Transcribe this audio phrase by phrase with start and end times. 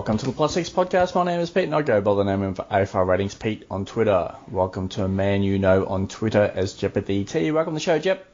[0.00, 1.14] Welcome to the Six podcast.
[1.14, 3.84] My name is Pete and I go by the name of AFL Ratings Pete on
[3.84, 4.34] Twitter.
[4.50, 7.52] Welcome to a man you know on Twitter as JepDT.
[7.52, 8.26] Welcome to the show, Jep.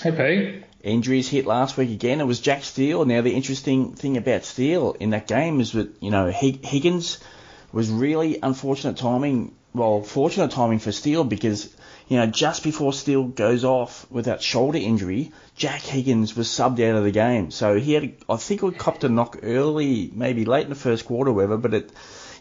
[0.00, 0.64] Hey, Pete.
[0.80, 2.20] Injuries hit last week again.
[2.20, 3.04] It was Jack Steele.
[3.04, 7.18] Now, the interesting thing about Steele in that game is that, you know, Higgins
[7.72, 9.56] was really unfortunate timing.
[9.74, 11.74] Well, fortunate timing for Steele because
[12.08, 16.80] you know, just before Steele goes off with that shoulder injury, Jack Higgins was subbed
[16.80, 17.50] out of the game.
[17.50, 21.04] So he had, I think, he copped a knock early, maybe late in the first
[21.04, 21.58] quarter, whatever.
[21.58, 21.92] But it,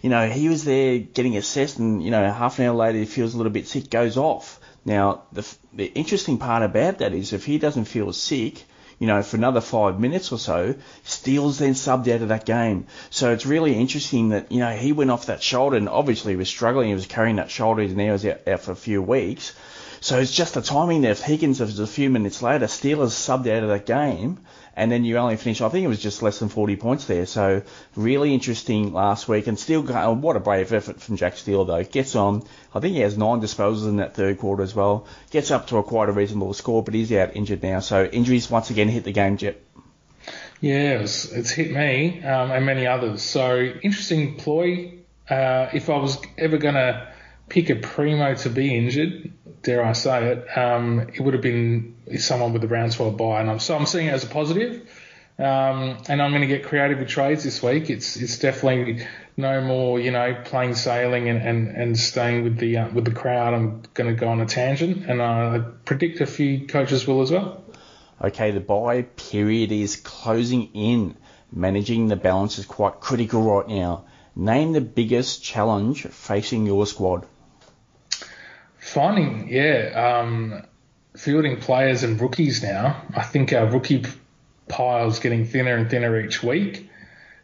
[0.01, 3.05] you know, he was there getting assessed, and you know, half an hour later he
[3.05, 4.59] feels a little bit sick, goes off.
[4.85, 8.63] Now, the the interesting part about that is if he doesn't feel sick,
[8.99, 12.87] you know, for another five minutes or so, Steele's then subbed out of that game.
[13.09, 16.49] So it's really interesting that, you know, he went off that shoulder and obviously was
[16.49, 16.89] struggling.
[16.89, 19.53] He was carrying that shoulder and now he's out, out for a few weeks.
[19.99, 21.11] So it's just the timing there.
[21.11, 24.39] If Higgins was a few minutes later, Steele's subbed out of that game,
[24.77, 25.59] and then you only finish.
[25.59, 27.25] I think it was just less than 40 points there.
[27.25, 27.63] So
[27.95, 31.83] really interesting last week, and still, oh, what a brave effort from Jack Steele though.
[31.83, 32.43] Gets on.
[32.75, 35.07] I think he has nine disposals in that third quarter as well.
[35.31, 37.79] Gets up to a quite a reasonable score, but he's out injured now.
[37.79, 39.59] So injuries once again hit the game, Jep.
[40.61, 43.23] Yeah, it's, it's hit me um, and many others.
[43.23, 44.93] So interesting ploy.
[45.27, 47.11] Uh, if I was ever going to
[47.49, 49.33] pick a primo to be injured,
[49.67, 53.41] dare I say it, um, it would have been someone with a round 12 buy.
[53.41, 54.89] And I'm, so I'm seeing it as a positive.
[55.37, 57.91] Um, and I'm going to get creative with trades this week.
[57.91, 62.77] It's it's definitely no more, you know, plain sailing and, and, and staying with the
[62.77, 63.53] uh, with the crowd.
[63.53, 67.29] I'm going to go on a tangent, and I predict a few coaches will as
[67.29, 67.63] well.
[68.19, 71.15] Okay, the buy period is closing in.
[71.51, 74.05] Managing the balance is quite critical right now.
[74.35, 77.27] Name the biggest challenge facing your squad.
[78.87, 80.63] Finding, yeah, um,
[81.17, 83.01] fielding players and rookies now.
[83.13, 84.05] I think our rookie
[84.69, 86.89] pile's getting thinner and thinner each week,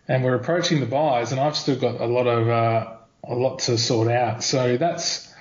[0.07, 2.95] and we're approaching the buys, and I've still got a lot of uh,
[3.25, 4.41] a lot to sort out.
[4.41, 5.33] So that's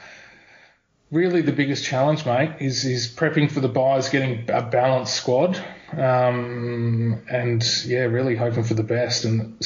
[1.13, 2.57] really the biggest challenge, mate.
[2.59, 5.57] Is is prepping for the buys, getting a balanced squad,
[5.93, 9.25] um, and yeah, really hoping for the best.
[9.25, 9.57] And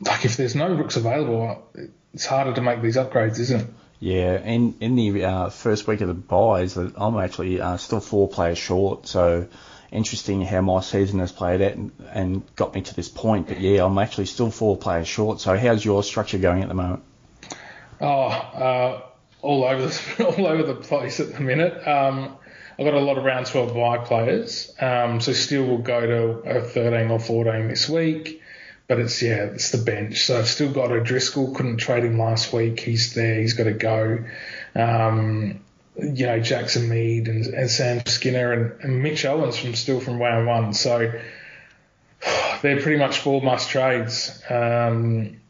[0.00, 1.68] like if there's no rooks available,
[2.14, 3.66] it's harder to make these upgrades, isn't it?
[3.98, 8.28] Yeah, and in the uh, first week of the buys, I'm actually uh, still four
[8.28, 9.06] players short.
[9.06, 9.48] So
[9.90, 13.48] interesting how my season has played out and, and, got me to this point.
[13.48, 15.40] But yeah, I'm actually still four players short.
[15.40, 17.02] So how's your structure going at the moment?
[18.00, 19.02] Oh, uh,
[19.40, 21.86] all over the all over the place at the minute.
[21.86, 22.36] Um,
[22.78, 26.00] I've got a lot of round 12 buy players, um, so still will go
[26.42, 28.42] to a 13 or 14 this week.
[28.88, 30.24] But it's yeah, it's the bench.
[30.24, 31.54] So I've still got O'Driscoll.
[31.54, 32.78] Couldn't trade him last week.
[32.80, 33.40] He's there.
[33.40, 34.24] He's got to go.
[34.74, 35.60] Um,
[35.96, 40.20] you know, Jackson Mead and, and Sam Skinner and, and, Mitch Owens from still from
[40.20, 40.74] round one.
[40.74, 41.12] So
[42.62, 44.42] they're pretty much four must trades.
[44.48, 45.40] Um,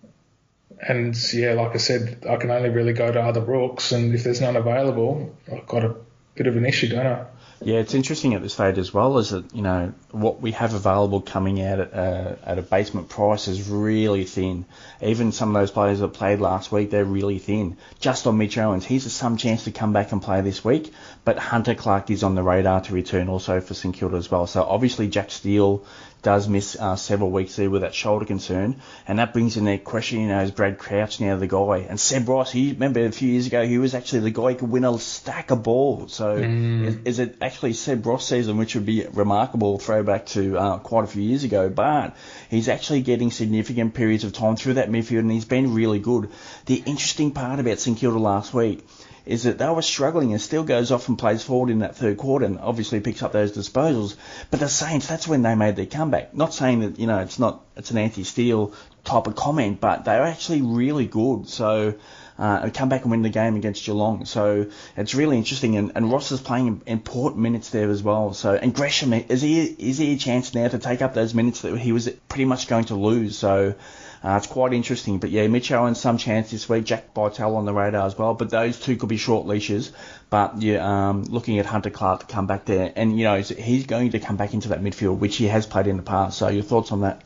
[0.81, 4.25] and yeah, like I said, I can only really go to other rooks, and if
[4.25, 5.97] there's none available, I've got a
[6.35, 7.27] bit of an issue, don't I?
[7.63, 10.75] Yeah, it's interesting at this stage as well, is that you know what we have
[10.75, 14.67] available coming out at, uh, at a basement price is really thin.
[15.01, 17.79] Even some of those players that played last week, they're really thin.
[17.99, 20.93] Just on Mitch Owens, he's some chance to come back and play this week,
[21.25, 24.47] but Hunter Clark is on the radar to return also for St Kilda as well.
[24.47, 25.83] So obviously Jack Steele
[26.23, 29.85] does miss uh, several weeks there with that shoulder concern, and that brings in that
[29.85, 31.87] question, you know, is Brad Crouch now the guy?
[31.89, 34.55] And Seb Ross, he remember a few years ago he was actually the guy who
[34.57, 36.15] could win a stack of balls.
[36.15, 36.87] So mm.
[36.87, 41.05] is, is, it actually Seb Ross season, which would be remarkable throwback to uh, quite
[41.05, 41.69] a few years ago?
[41.69, 42.17] But
[42.51, 46.31] he's actually getting significant periods of time through that midfield, and he's been really good.
[46.67, 48.85] The interesting part about St Kilda last week
[49.27, 52.17] is that they were struggling and Steele goes off and plays forward in that third
[52.17, 54.17] quarter and obviously picks up those disposals.
[54.51, 56.35] But the Saints, that's when they made their comeback.
[56.35, 58.73] Not saying that, you know, it's not, it's an anti-Steele
[59.05, 61.49] type of comment, but they were actually really good.
[61.49, 61.95] So,
[62.39, 64.27] uh, come back and win the game against Geelong.
[64.27, 64.67] So
[64.97, 65.77] it's really interesting.
[65.77, 68.35] And, and Ross is playing important minutes there as well.
[68.35, 71.63] So and Gresham is he is he a chance now to take up those minutes
[71.63, 73.39] that he was pretty much going to lose.
[73.39, 73.75] So
[74.23, 75.19] uh, it's quite interesting.
[75.19, 76.85] But yeah, Mitch Owens some chance this week.
[76.85, 78.35] Jack Bytel on the radar as well.
[78.35, 79.93] But those two could be short leashes.
[80.31, 83.87] But yeah, um, looking at Hunter Clark to come back there, and you know he's
[83.87, 86.39] going to come back into that midfield, which he has played in the past.
[86.39, 87.23] So your thoughts on that?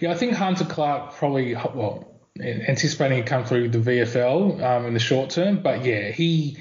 [0.00, 4.94] Yeah, I think Hunter Clark probably well anticipating to come through the VFL um, in
[4.94, 5.62] the short term.
[5.62, 6.58] But yeah, he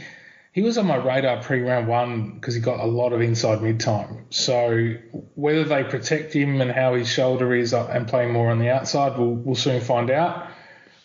[0.56, 3.62] he was on my radar pre round one because he got a lot of inside
[3.62, 4.26] mid time.
[4.30, 4.96] So
[5.36, 9.18] whether they protect him and how his shoulder is and play more on the outside,
[9.18, 10.48] we'll, we'll soon find out.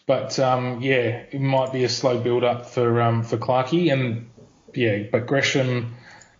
[0.06, 4.30] But um, yeah, it might be a slow build up for um, for Clarkey and
[4.72, 5.96] yeah, but Gresham,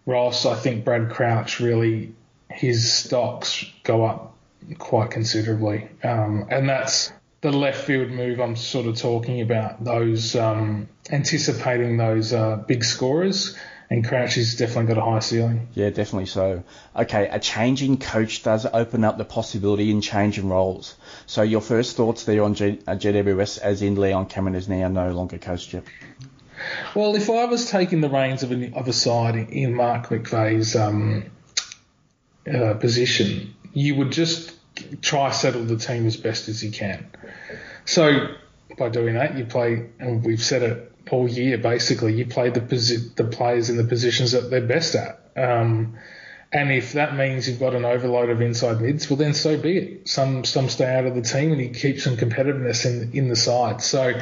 [0.07, 2.15] Ross, I think Brad Crouch really
[2.49, 4.37] his stocks go up
[4.79, 7.11] quite considerably, um, and that's
[7.41, 12.85] the left field move I'm sort of talking about, those um, anticipating those uh, big
[12.85, 13.57] scorers.
[13.93, 15.67] And Crouchy's definitely got a high ceiling.
[15.75, 16.63] Yeah, definitely so.
[16.95, 20.95] Okay, a changing coach does open up the possibility in changing roles.
[21.27, 24.87] So your first thoughts there on G- uh, GWS as in Leon Cameron is now
[24.87, 25.75] no longer coach?
[26.95, 30.77] Well, if I was taking the reins of a, of a side in Mark McVeigh's
[30.77, 31.25] um,
[32.47, 34.55] uh, position, you would just
[35.03, 37.07] try settle the team as best as you can.
[37.85, 38.29] So
[38.79, 42.61] by doing that, you play, and we've said it all year basically, you play the
[42.61, 45.21] posi- the players in the positions that they're best at.
[45.37, 45.99] Um,
[46.53, 49.77] and if that means you've got an overload of inside mids, well then so be
[49.77, 50.09] it.
[50.09, 53.37] Some some stay out of the team and you keep some competitiveness in in the
[53.37, 53.83] side.
[53.83, 54.21] So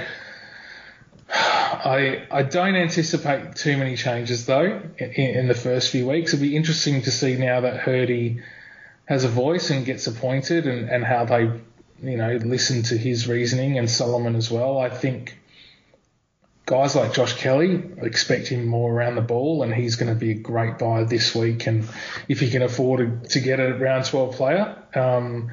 [1.31, 6.35] I I don't anticipate too many changes though in, in the first few weeks.
[6.35, 8.43] It'll be interesting to see now that Hirdy
[9.09, 11.51] has a voice and gets appointed and, and how they
[12.03, 14.79] you know listen to his reasoning and Solomon as well.
[14.79, 15.39] I think
[16.67, 20.33] guys like Josh Kelly expect him more around the ball, and he's going to be
[20.33, 21.67] a great buy this week.
[21.67, 21.89] And
[22.29, 25.51] if he can afford to get a round 12 player, um,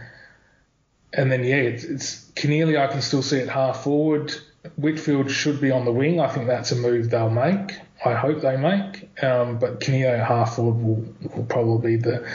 [1.14, 4.34] and then yeah, it's, it's Keneally I can still see it half forward.
[4.76, 6.20] Whitfield should be on the wing.
[6.20, 7.80] I think that's a move they'll make.
[8.04, 9.24] I hope they make.
[9.24, 12.28] Um, but Keneally half forward will, will probably be the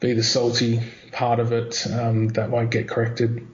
[0.00, 0.80] be the salty
[1.12, 3.46] part of it um, that won't get corrected.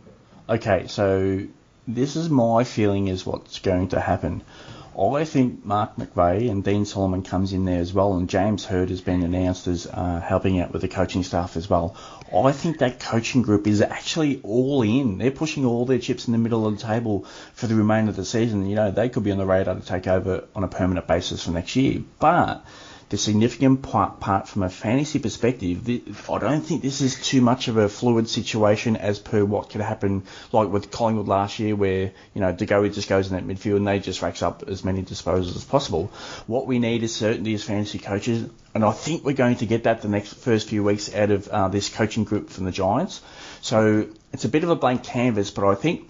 [0.49, 1.43] Okay, so
[1.87, 4.43] this is my feeling is what's going to happen.
[4.99, 8.91] I think Mark McVeigh and Dean Solomon comes in there as well, and James Hird
[8.91, 11.97] has been announced as uh, helping out with the coaching staff as well.
[12.35, 15.17] I think that coaching group is actually all in.
[15.17, 17.25] They're pushing all their chips in the middle of the table
[17.55, 18.67] for the remainder of the season.
[18.67, 21.45] You know, they could be on the radar to take over on a permanent basis
[21.45, 22.63] for next year, but
[23.13, 25.87] the significant part, part from a fantasy perspective,
[26.31, 29.83] I don't think this is too much of a fluid situation as per what could
[29.83, 33.47] happen, like with Collingwood last year, where you know De Goey just goes in that
[33.47, 36.11] midfield and they just racks up as many disposals as possible.
[36.47, 39.85] What we need is certainty as fantasy coaches, and I think we're going to get
[39.85, 43.21] that the next first few weeks out of uh, this coaching group from the Giants.
[43.61, 46.09] So it's a bit of a blank canvas, but I think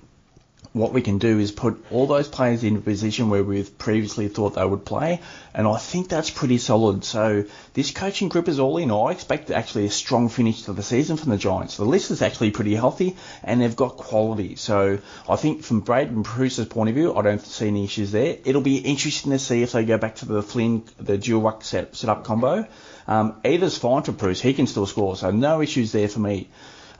[0.72, 4.28] what we can do is put all those players in a position where we've previously
[4.28, 5.20] thought they would play,
[5.52, 7.04] and I think that's pretty solid.
[7.04, 8.90] So this coaching group is all in.
[8.90, 11.76] I expect actually a strong finish to the season from the Giants.
[11.76, 14.56] The list is actually pretty healthy, and they've got quality.
[14.56, 14.98] So
[15.28, 18.38] I think from Braydon Preuss's point of view, I don't see any issues there.
[18.44, 21.64] It'll be interesting to see if they go back to the Flynn, the dual ruck
[21.64, 22.66] set, set up combo.
[23.06, 24.40] Um, either's fine for Preuss.
[24.40, 26.48] He can still score, so no issues there for me.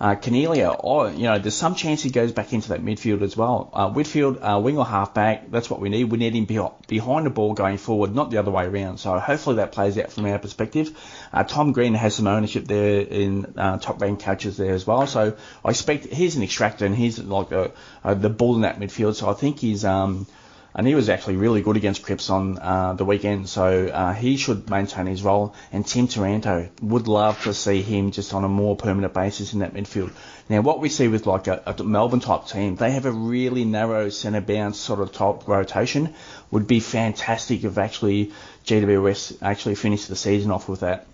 [0.02, 3.36] Uh, Coniglio, oh, you know, there's some chance he goes back into that midfield as
[3.36, 3.70] well.
[3.72, 6.10] Uh, Whitfield, uh, wing or halfback, that's what we need.
[6.10, 6.58] We need him be-
[6.88, 8.98] behind the ball going forward, not the other way around.
[8.98, 10.90] So hopefully that plays out from our perspective.
[11.32, 15.06] Uh, Tom Green has some ownership there in uh, top ranked catches there as well.
[15.06, 17.70] So I expect he's an extractor and he's like a,
[18.02, 19.14] a, the bull in that midfield.
[19.14, 20.26] So I think he's um,
[20.74, 24.36] and he was actually really good against Cripps on uh, the weekend, so uh, he
[24.36, 25.54] should maintain his role.
[25.70, 29.58] And Tim Taranto would love to see him just on a more permanent basis in
[29.60, 30.12] that midfield.
[30.48, 33.64] Now, what we see with like a, a Melbourne type team, they have a really
[33.64, 36.14] narrow centre bounce sort of top rotation.
[36.50, 38.32] Would be fantastic if actually
[38.64, 41.06] GWS actually finished the season off with that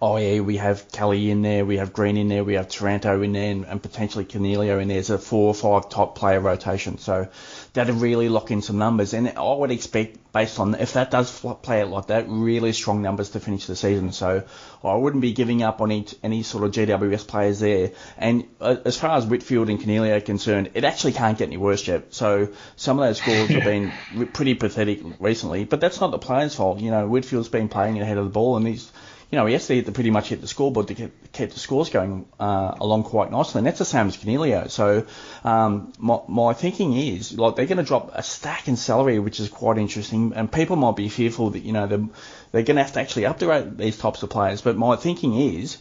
[0.00, 3.22] oh yeah, we have Kelly in there, we have Green in there, we have Taranto
[3.22, 4.98] in there, and, and potentially Coniglio in there.
[4.98, 6.98] It's a four or five top player rotation.
[6.98, 7.28] So
[7.72, 9.14] that'd really lock in some numbers.
[9.14, 13.02] And I would expect, based on if that does play out like that, really strong
[13.02, 14.12] numbers to finish the season.
[14.12, 14.44] So
[14.82, 17.92] I wouldn't be giving up on any, any sort of GWS players there.
[18.16, 21.56] And uh, as far as Whitfield and Coniglio are concerned, it actually can't get any
[21.56, 22.14] worse yet.
[22.14, 23.92] So some of those scores have been
[24.32, 26.80] pretty pathetic recently, but that's not the players' fault.
[26.80, 28.90] You know, Whitfield's been playing ahead of the ball, and he's
[29.30, 32.26] you know, yesterday they pretty much hit the scoreboard to keep, keep the scores going
[32.38, 34.70] uh, along quite nicely, and that's the same as Coniglio.
[34.70, 35.06] So
[35.44, 39.40] um, my, my thinking is like they're going to drop a stack in salary, which
[39.40, 42.06] is quite interesting, and people might be fearful that you know they're,
[42.52, 44.60] they're going to have to actually upgrade these types of players.
[44.60, 45.78] But my thinking is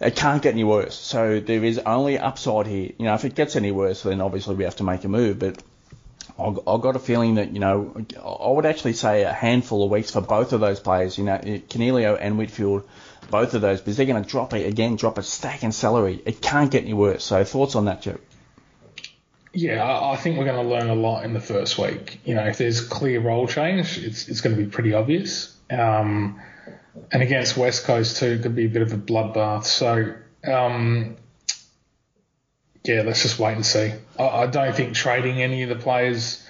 [0.00, 0.94] it can't get any worse.
[0.94, 2.92] So there is only upside here.
[2.98, 5.38] You know, if it gets any worse, then obviously we have to make a move.
[5.38, 5.62] But
[6.40, 10.10] I've got a feeling that, you know, I would actually say a handful of weeks
[10.10, 12.88] for both of those players, you know, Coniglio and Whitfield,
[13.30, 16.20] both of those, because they're going to drop it again, drop a stack in salary.
[16.24, 17.24] It can't get any worse.
[17.24, 18.18] So thoughts on that, Joe?
[19.52, 22.20] Yeah, I think we're going to learn a lot in the first week.
[22.24, 25.56] You know, if there's clear role change, it's it's going to be pretty obvious.
[25.68, 26.40] Um,
[27.10, 29.64] and against West Coast too, it could be a bit of a bloodbath.
[29.64, 31.16] So um,
[32.90, 33.92] yeah, let's just wait and see.
[34.18, 36.44] I, I, don't think trading any of the players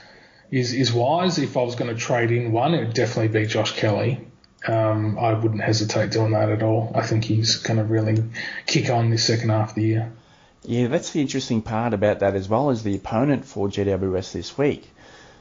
[0.50, 1.38] is is wise.
[1.38, 4.26] If I was going to trade in one, it would definitely be Josh Kelly.
[4.66, 6.92] Um, I wouldn't hesitate doing that at all.
[6.94, 8.24] I think he's going to really
[8.66, 10.12] kick on this second half of the year.
[10.62, 14.58] Yeah, that's the interesting part about that as well as the opponent for GWS this
[14.58, 14.90] week.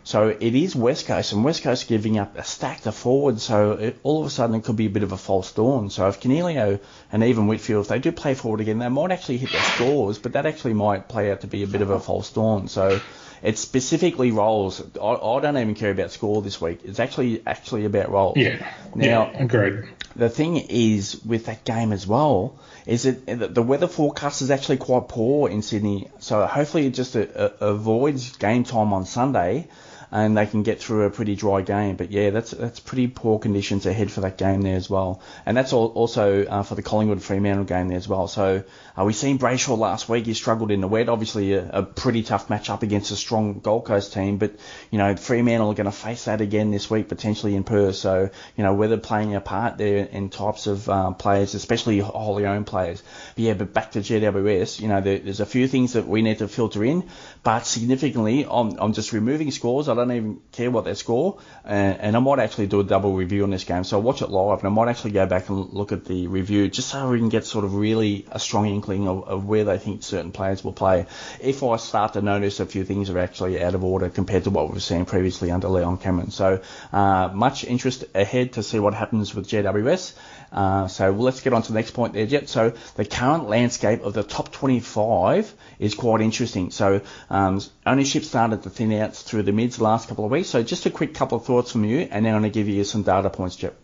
[0.10, 3.74] So it is West Coast, and West Coast giving up a stack to forward, so
[3.74, 5.92] it, all of a sudden it could be a bit of a false dawn.
[5.92, 6.80] So if Coniglio
[7.12, 10.18] and even Whitfield, if they do play forward again, they might actually hit their scores,
[10.18, 12.70] but that actually might play out to be a bit of a false dawn.
[12.70, 13.00] So
[13.44, 14.82] it specifically roles.
[15.00, 16.80] I, I don't even care about score this week.
[16.86, 18.36] It's actually actually about roles.
[18.36, 18.68] Yeah.
[18.96, 19.90] Now, yeah, agreed.
[20.16, 24.78] The thing is with that game as well is that the weather forecast is actually
[24.78, 26.10] quite poor in Sydney.
[26.18, 29.68] So hopefully it just a, uh, a, uh, avoids game time on Sunday
[30.12, 31.96] and they can get through a pretty dry game.
[31.96, 35.56] But yeah, that's that's pretty poor conditions ahead for that game there as well, and
[35.56, 38.28] that's all, also uh, for the Collingwood Fremantle game there as well.
[38.28, 38.64] So
[39.00, 40.26] uh, we seen Brayshaw last week.
[40.26, 41.08] He struggled in the wet.
[41.08, 44.38] Obviously, a, a pretty tough match up against a strong Gold Coast team.
[44.38, 44.56] But
[44.92, 47.96] you know, Fremantle are going to face that again this week, potentially in Perth.
[47.96, 52.46] So you know, whether playing a part there in types of um, players, especially wholly
[52.46, 53.02] owned players.
[53.36, 54.82] But yeah, but back to GWS.
[54.82, 57.08] You know, there, there's a few things that we need to filter in,
[57.44, 59.88] but significantly, I'm, I'm just removing scores.
[59.88, 63.14] I don't even care what they score, and, and I might actually do a double
[63.14, 63.86] review on this game.
[63.86, 66.28] So I'll watch it live, and I might actually go back and look at the
[66.28, 69.46] review just so we can get sort of really a strong inkling inkling of, of,
[69.46, 71.06] where they think certain players will play.
[71.40, 74.50] If I start to notice a few things are actually out of order compared to
[74.50, 76.32] what we've seen previously under Leon Cameron.
[76.32, 80.14] So uh, much interest ahead to see what happens with GWS.
[80.52, 82.48] Uh, so let's get on to the next point there, Jep.
[82.48, 86.72] So the current landscape of the top 25 is quite interesting.
[86.72, 90.50] So um, ownership started to thin out through the mids the last couple of weeks.
[90.50, 92.68] So just a quick couple of thoughts from you, and then I'm going to give
[92.68, 93.76] you some data points, Jep.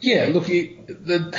[0.00, 1.36] Yeah, look, the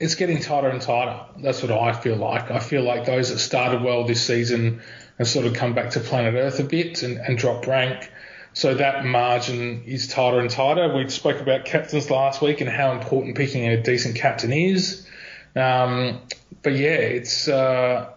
[0.00, 1.20] it's getting tighter and tighter.
[1.42, 2.50] That's what I feel like.
[2.50, 4.80] I feel like those that started well this season
[5.18, 8.10] have sort of come back to planet Earth a bit and, and dropped rank.
[8.54, 10.96] So that margin is tighter and tighter.
[10.96, 15.06] We spoke about captains last week and how important picking a decent captain is.
[15.54, 16.22] Um,
[16.62, 18.10] but yeah, it's uh,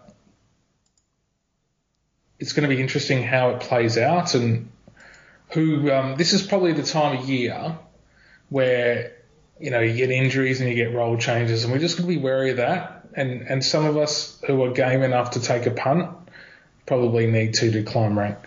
[2.38, 4.70] it's going to be interesting how it plays out and
[5.50, 5.90] who.
[5.90, 7.78] Um, this is probably the time of year
[8.48, 9.13] where
[9.58, 12.14] you know, you get injuries and you get role changes, and we're just going to
[12.14, 13.06] be wary of that.
[13.14, 16.10] And and some of us who are game enough to take a punt
[16.86, 18.38] probably need to to climb rank.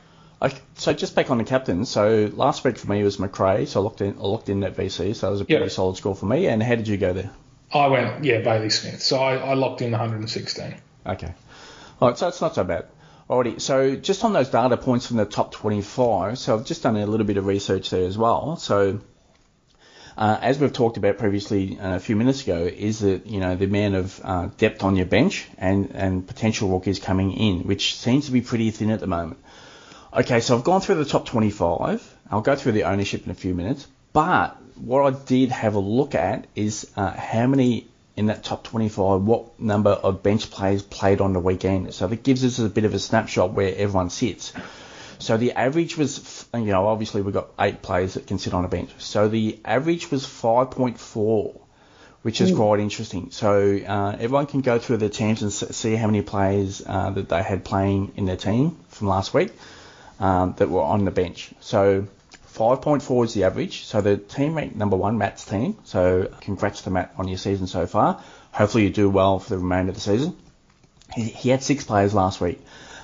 [0.42, 1.86] Okay, so just back on the captain.
[1.86, 4.76] So last week for me was Macrae, so I locked in I looked in at
[4.76, 5.72] VC, so that was a pretty yep.
[5.72, 6.48] solid score for me.
[6.48, 7.32] And how did you go there?
[7.74, 10.76] I went yeah Bailey Smith, so I, I locked in 116.
[11.06, 11.34] Okay,
[12.02, 12.88] all right, so it's not so bad.
[13.30, 16.96] Alrighty, so just on those data points from the top 25, so I've just done
[16.96, 18.56] a little bit of research there as well.
[18.56, 19.02] So
[20.18, 23.56] uh, as we've talked about previously uh, a few minutes ago, is that you know
[23.56, 27.96] the amount of uh, depth on your bench and and potential rookies coming in, which
[27.96, 29.40] seems to be pretty thin at the moment.
[30.14, 32.16] Okay, so I've gone through the top 25.
[32.32, 35.80] I'll go through the ownership in a few minutes, but what I did have a
[35.80, 40.82] look at is uh, how many in that top 25, what number of bench players
[40.82, 41.94] played on the weekend.
[41.94, 44.54] So that gives us a bit of a snapshot where everyone sits.
[45.20, 48.66] So the average was, you know, obviously we've got eight players that can sit on
[48.66, 48.92] a bench.
[49.00, 51.60] So the average was 5.4,
[52.22, 52.56] which is Ooh.
[52.56, 53.32] quite interesting.
[53.32, 57.30] So uh, everyone can go through their teams and see how many players uh, that
[57.30, 59.52] they had playing in their team from last week
[60.20, 61.52] um, that were on the bench.
[61.62, 62.08] So
[62.54, 63.86] 5.4 is the average.
[63.86, 65.78] So the team ranked number one, Matt's team.
[65.84, 68.22] So congrats to Matt on your season so far.
[68.52, 70.36] Hopefully you do well for the remainder of the season.
[71.14, 72.60] He, he had six players last week.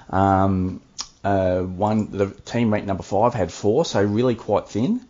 [0.10, 0.82] Um,
[1.24, 5.01] uh, one, the team ranked number five had four, so really quite thin.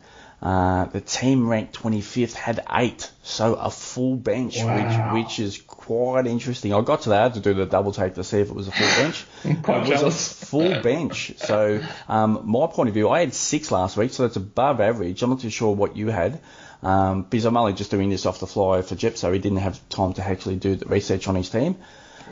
[0.43, 5.13] Uh, the team ranked 25th had eight, so a full bench, wow.
[5.13, 6.73] which which is quite interesting.
[6.73, 8.53] I got to that I had to do the double take to see if it
[8.53, 9.25] was a full bench.
[9.45, 10.11] it was a
[10.45, 11.33] full bench.
[11.37, 15.23] So um, my point of view, I had six last week, so that's above average.
[15.23, 16.41] I'm not too sure what you had.
[16.83, 19.59] Um, because I'm only just doing this off the fly for Jep, so he didn't
[19.59, 21.77] have time to actually do the research on his team.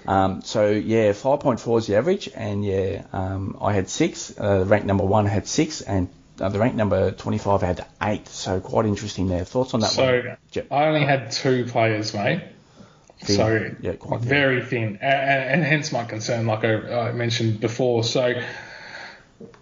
[0.08, 4.38] Um, so yeah, 5.4 is the average, and yeah, um, I had six.
[4.38, 8.28] Uh, rank number one had six, and uh, the rank number 25 had eight.
[8.28, 9.46] So quite interesting there.
[9.46, 10.38] Thoughts on that so one?
[10.52, 12.42] So I only had two players, mate.
[13.20, 13.36] Thin.
[13.36, 14.30] So yeah, quite thin.
[14.30, 18.04] very thin, and, and, hence my concern, like I, I mentioned before.
[18.04, 18.42] So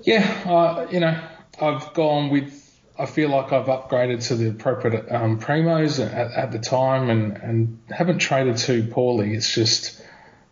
[0.02, 1.20] yeah, uh, you know,
[1.62, 2.56] I've gone with.
[2.98, 7.38] I feel like I've upgraded to the appropriate um, primos at, at the time, and,
[7.38, 9.34] and haven't traded too poorly.
[9.34, 10.02] It's just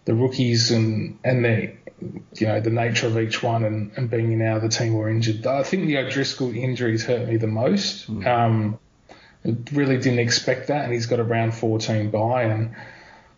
[0.08, 1.74] the rookies and and the
[2.36, 5.46] you know the nature of each one and, and being now the team were injured.
[5.46, 8.10] I think the O'Driscoll injuries hurt me the most.
[8.10, 8.26] Mm.
[8.26, 8.80] Um,
[9.74, 12.44] really didn't expect that, and he's got a round 14 bye.
[12.44, 12.74] And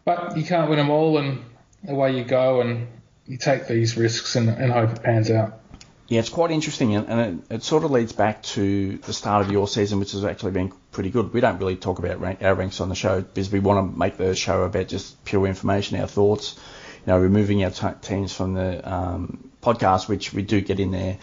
[0.06, 1.44] but you can't win them all, and
[1.88, 2.88] away you go, and
[3.26, 5.59] you take these risks and, and hope it pans out.
[6.10, 9.52] Yeah, it's quite interesting, and it, it, sort of leads back to the start of
[9.52, 11.32] your season, which has actually been pretty good.
[11.32, 13.98] We don't really talk about rank, our ranks on the show because we want to
[13.98, 16.60] make the show about just pure information, our thoughts,
[17.06, 20.90] you know, removing our t- teams from the um, podcast, which we do get in
[20.90, 21.20] there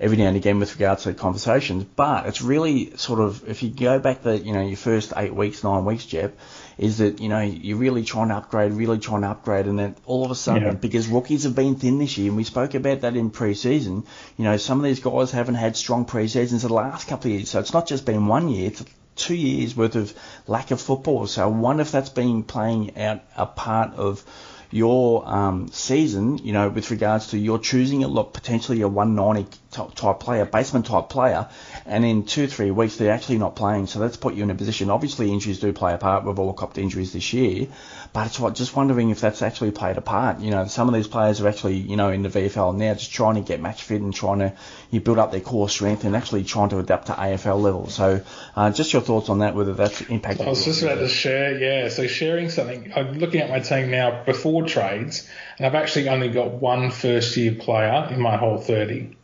[0.00, 1.84] every now and again with regards to conversations.
[1.84, 5.32] But it's really sort of if you go back the you know your first eight
[5.32, 6.36] weeks, nine weeks, Jep,
[6.78, 9.94] is that you know you're really trying to upgrade, really trying to upgrade, and then
[10.06, 10.72] all of a sudden Yeah.
[10.72, 14.04] because rookies have been thin this year, and we spoke about that in pre-season.
[14.36, 17.50] You know some of these guys haven't had strong preseasons the last couple of years,
[17.50, 18.68] so it's not just been one year.
[18.68, 18.84] It's
[19.16, 20.12] two years worth of
[20.48, 21.26] lack of football.
[21.28, 24.24] So I wonder if that's been playing out a part of
[24.70, 29.48] your um, season, you know, with regards to you're choosing a lot, potentially a 190
[29.70, 31.48] type, player, basement type player,
[31.86, 33.86] and in two, three weeks they're actually not playing.
[33.86, 34.90] So that's put you in a position.
[34.90, 36.24] Obviously, injuries do play a part.
[36.24, 37.68] We've all copped injuries this year,
[38.14, 40.38] but it's what, just wondering if that's actually played a part.
[40.38, 43.10] You know, some of these players are actually, you know, in the VFL now just
[43.12, 44.52] trying to get match fit and trying to
[44.92, 47.88] you build up their core strength and actually trying to adapt to AFL level.
[47.88, 48.20] So
[48.54, 50.46] uh, just your thoughts on that, whether that's impacted.
[50.46, 51.88] I was just about to share, yeah.
[51.88, 52.92] So sharing something.
[52.94, 55.28] I'm looking at my team now before trades,
[55.58, 59.16] and I've actually only got one first year player in my whole 30.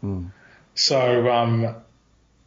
[0.75, 1.77] So um,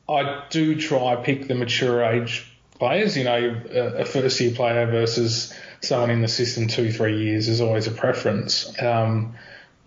[0.10, 3.16] I do try pick the mature age players.
[3.16, 7.48] You know, a, a first year player versus someone in the system two, three years
[7.48, 8.74] is always a preference.
[8.82, 9.36] Um,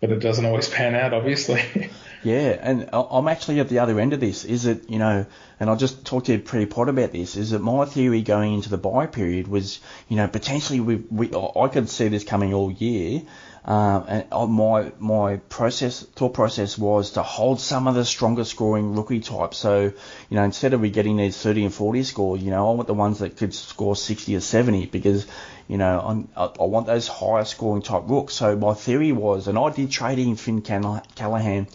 [0.01, 1.91] but it doesn't always pan out, obviously.
[2.23, 4.45] Yeah, and I- I'm actually at the other end of this.
[4.45, 5.27] Is it, you know,
[5.61, 7.37] and I'll just talked to you pretty pot about this.
[7.37, 11.31] Is that my theory going into the buy period was, you know, potentially we, we
[11.33, 13.23] I could see this coming all year.
[13.67, 18.45] Um, and uh, my my process thought process was to hold some of the stronger
[18.45, 19.59] scoring rookie types.
[19.59, 19.93] So
[20.31, 22.87] you know instead of we getting these 30 and 40 scores, you know I want
[22.87, 25.27] the ones that could score 60 or 70 because
[25.67, 28.35] you know I'm, I, want those higher scoring type rooks.
[28.35, 31.67] So my theory was, and I did trade in Finn Call- Callaghan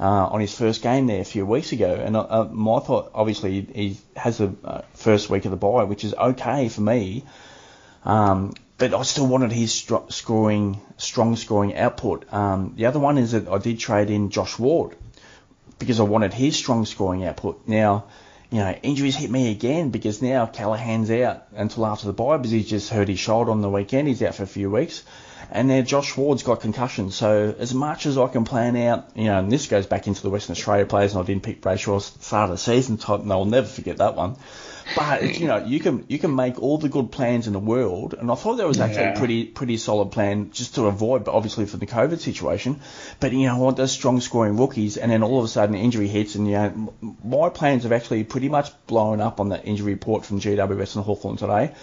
[0.00, 1.94] uh, on his first game there a few weeks ago.
[1.94, 6.02] And uh, my thought, obviously, he has the uh, first week of the bye, which
[6.02, 7.24] is okay for me.
[8.04, 12.32] Um, but I still wanted his scoring, strong scoring output.
[12.32, 14.96] Um, the other one is that I did trade in Josh Ward
[15.78, 17.66] because I wanted his strong scoring output.
[17.66, 18.04] Now,
[18.50, 22.52] you know, injuries hit me again because now Callaghan's out until after the bye because
[22.52, 24.08] he's just hurt his shoulder on the weekend.
[24.08, 25.02] He's out for a few weeks.
[25.50, 27.10] And then Josh Ward's got concussion.
[27.10, 30.22] So as much as I can plan out, you know, and this goes back into
[30.22, 33.32] the Western Australia players, and I didn't pick Brayshaw start of the season type, and
[33.32, 34.36] I'll never forget that one.
[34.94, 37.58] But it's, you know, you can you can make all the good plans in the
[37.58, 41.24] world, and I thought that was actually a pretty pretty solid plan just to avoid,
[41.24, 42.80] but obviously for the COVID situation.
[43.18, 45.74] But you know, I want those strong scoring rookies, and then all of a sudden
[45.74, 46.94] injury hits, and you know,
[47.24, 51.04] my plans have actually pretty much blown up on that injury report from GWS and
[51.04, 51.74] Hawthorn today.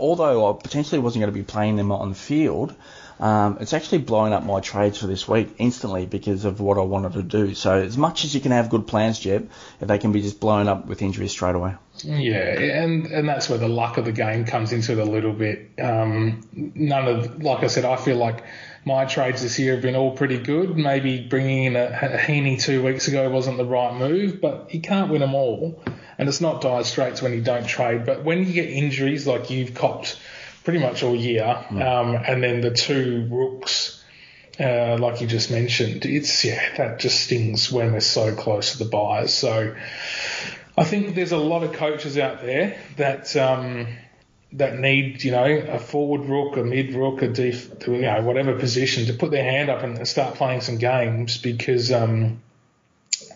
[0.00, 2.74] Although I potentially wasn't going to be playing them on the field,
[3.20, 6.82] um, it's actually blowing up my trades for this week instantly because of what I
[6.82, 7.54] wanted to do.
[7.54, 9.48] So as much as you can have good plans, Jep,
[9.80, 11.74] they can be just blown up with injuries straight away.
[12.04, 15.32] Yeah, and and that's where the luck of the game comes into it a little
[15.32, 15.72] bit.
[15.82, 18.44] Um, none of, like I said, I feel like
[18.84, 20.76] my trades this year have been all pretty good.
[20.76, 24.80] Maybe bringing in a, a Heeney two weeks ago wasn't the right move, but you
[24.80, 25.82] can't win them all.
[26.18, 28.06] And it's not dire straits when you don't trade.
[28.06, 30.18] But when you get injuries like you've copped
[30.68, 34.04] pretty much all year, um, and then the two rooks,
[34.60, 38.78] uh, like you just mentioned, it's yeah, that just stings when we're so close to
[38.78, 39.32] the buyers.
[39.32, 39.74] So.
[40.76, 43.88] I think there's a lot of coaches out there that um,
[44.52, 48.56] that need, you know, a forward rook, a mid rook, a def, you know, whatever
[48.56, 52.42] position to put their hand up and start playing some games because, um,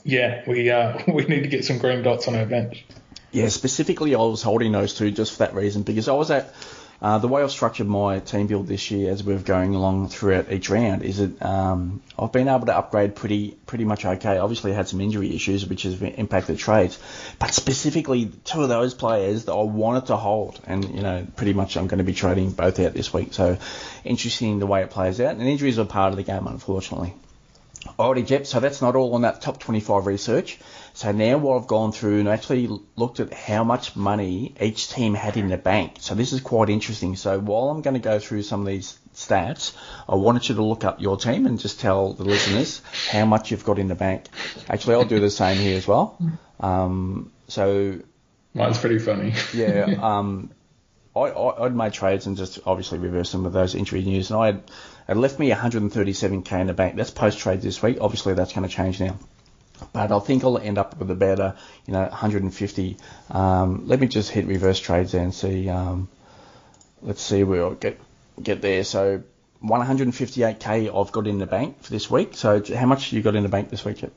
[0.05, 2.85] yeah, we uh, we need to get some green dots on our bench.
[3.33, 6.55] Yeah, specifically, I was holding those two just for that reason because I was at
[7.03, 10.53] uh, the way I've structured my team build this year as we're going along throughout
[10.53, 14.39] each round is that um, I've been able to upgrade pretty pretty much okay.
[14.39, 17.01] Obviously, I had some injury issues which has impacted trades,
[17.41, 21.55] but specifically two of those players that I wanted to hold, and you know, pretty
[21.55, 23.35] much I'm going to be trading both out this week.
[23.35, 23.59] So
[24.05, 27.15] interesting the way it plays out, and injuries are part of the game, unfortunately.
[27.99, 30.61] Alrighty, Jep, so that's not all on that top 25 research.
[31.03, 35.15] So now what I've gone through and actually looked at how much money each team
[35.15, 35.97] had in the bank.
[35.99, 37.17] So this is quite interesting.
[37.17, 39.77] So while I'm going to go through some of these stats,
[40.09, 43.51] I wanted you to look up your team and just tell the listeners how much
[43.51, 44.27] you've got in the bank.
[44.69, 46.17] Actually, I'll do the same here as well.
[46.61, 47.99] Um, so
[48.55, 49.35] Mine's pretty funny.
[49.53, 50.53] yeah, um,
[51.17, 54.39] I, I, I'd made trades and just obviously reversed some of those injury news, and
[54.39, 54.63] I had
[55.09, 56.95] it left me 137k in the bank.
[56.95, 57.99] That's post trade this week.
[58.01, 59.19] Obviously, that's going to change now.
[59.93, 62.97] But I think I'll end up with about a, you know 150.
[63.31, 65.69] Um, let me just hit reverse trades there and see.
[65.69, 66.09] Um,
[67.03, 68.01] let's see where I'll get
[68.43, 68.85] get there.
[68.85, 69.23] So
[69.65, 72.35] 158k I've got in the bank for this week.
[72.35, 74.03] So how much you got in the bank this week?
[74.03, 74.13] Yep?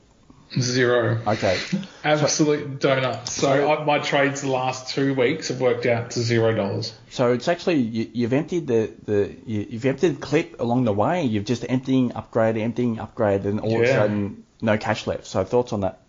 [0.60, 1.20] Zero.
[1.26, 1.58] Okay.
[2.04, 3.28] Absolute donut.
[3.28, 6.94] So I, my trades the last two weeks have worked out to zero dollars.
[7.10, 11.24] So it's actually you, you've emptied the the you, you've emptied clip along the way.
[11.24, 15.26] You've just emptying upgrade, emptying upgrade, and all of a sudden no cash left.
[15.26, 16.00] So thoughts on that?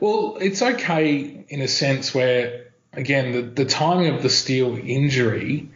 [0.00, 5.70] Well, it's okay in a sense where, again, the, the timing of the Steele injury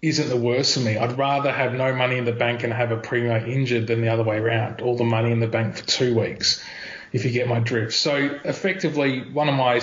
[0.00, 0.96] isn't the worst for me.
[0.96, 4.08] I'd rather have no money in the bank and have a primo injured than the
[4.08, 4.80] other way around.
[4.80, 6.64] All the money in the bank for two weeks,
[7.12, 7.92] if you get my drift.
[7.92, 9.80] So effectively, one of my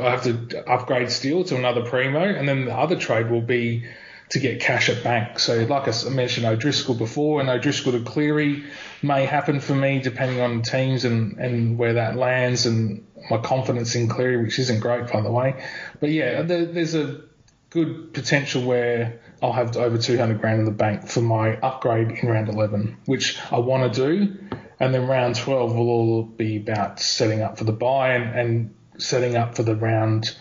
[0.00, 3.84] I have to upgrade Steele to another primo, and then the other trade will be
[4.32, 5.38] to get cash at bank.
[5.38, 8.64] So, like I mentioned, O'Driscoll before, and O'Driscoll to Cleary
[9.02, 13.94] may happen for me depending on teams and, and where that lands and my confidence
[13.94, 15.62] in Cleary, which isn't great, by the way.
[16.00, 17.20] But yeah, there, there's a
[17.68, 22.26] good potential where I'll have over 200 grand in the bank for my upgrade in
[22.26, 24.38] round 11, which I want to do.
[24.80, 28.74] And then round 12 will all be about setting up for the buy and, and
[28.96, 30.34] setting up for the round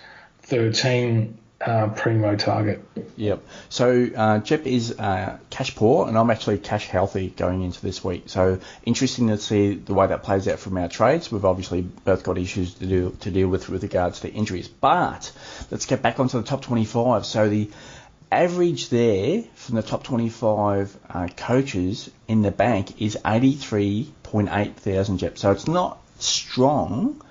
[0.43, 2.83] 13 uh, primo target.
[3.17, 3.43] Yep.
[3.69, 8.03] So uh, Jep is uh, cash poor, and I'm actually cash healthy going into this
[8.03, 8.23] week.
[8.27, 11.31] So interesting to see the way that plays out from our trades.
[11.31, 14.67] We've obviously both got issues to do to deal with with regards to injuries.
[14.67, 15.31] But
[15.69, 17.25] let's get back onto the top 25.
[17.25, 17.69] So the
[18.31, 25.37] average there from the top 25 uh, coaches in the bank is 83.8 thousand Jep.
[25.37, 27.21] So it's not strong,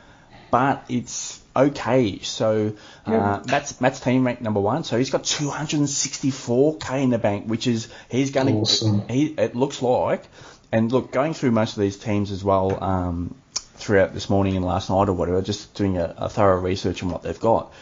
[0.51, 2.21] but it's okay.
[2.21, 2.73] So
[3.07, 3.43] uh, Yeah.
[3.47, 7.89] Matt's, Matt's team ranked number one, so he's got 264k in the bank, which is
[8.09, 8.53] he's going to.
[8.55, 9.09] Awesome.
[9.09, 10.25] He it looks like,
[10.73, 13.35] and look, going through most of these teams as well um,
[13.75, 17.11] throughout this morning and last night or whatever, just doing a, a thorough research on
[17.11, 17.73] what they've got.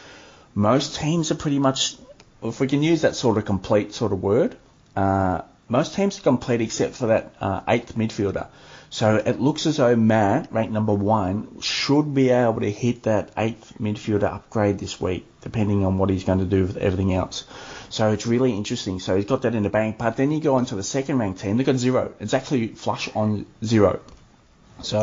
[0.55, 1.97] Most teams are pretty much,
[2.43, 4.57] if we can use that sort of complete sort of word,
[4.97, 8.47] uh, most teams are complete except for that uh, eighth midfielder.
[8.91, 13.31] So it looks as though Matt, ranked number one, should be able to hit that
[13.37, 17.45] eighth midfielder upgrade this week, depending on what he's going to do with everything else.
[17.91, 18.99] So it's really interesting.
[19.01, 19.99] So he's got that in the bank.
[19.99, 22.15] But then you go on to the second ranked team, they've got zero.
[22.19, 24.01] It's actually flush on zero.
[24.83, 25.01] So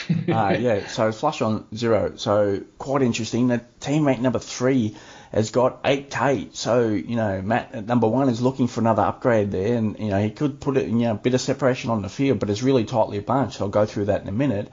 [0.28, 2.16] uh, yeah, so flush on zero.
[2.16, 3.48] So quite interesting.
[3.48, 4.96] The team ranked number three
[5.32, 6.54] has got 8k.
[6.54, 10.10] So you know, Matt at number one is looking for another upgrade there, and you
[10.10, 12.50] know he could put it you know, a bit of separation on the field, but
[12.50, 13.60] it's really tightly bunched.
[13.60, 14.70] I'll go through that in a minute.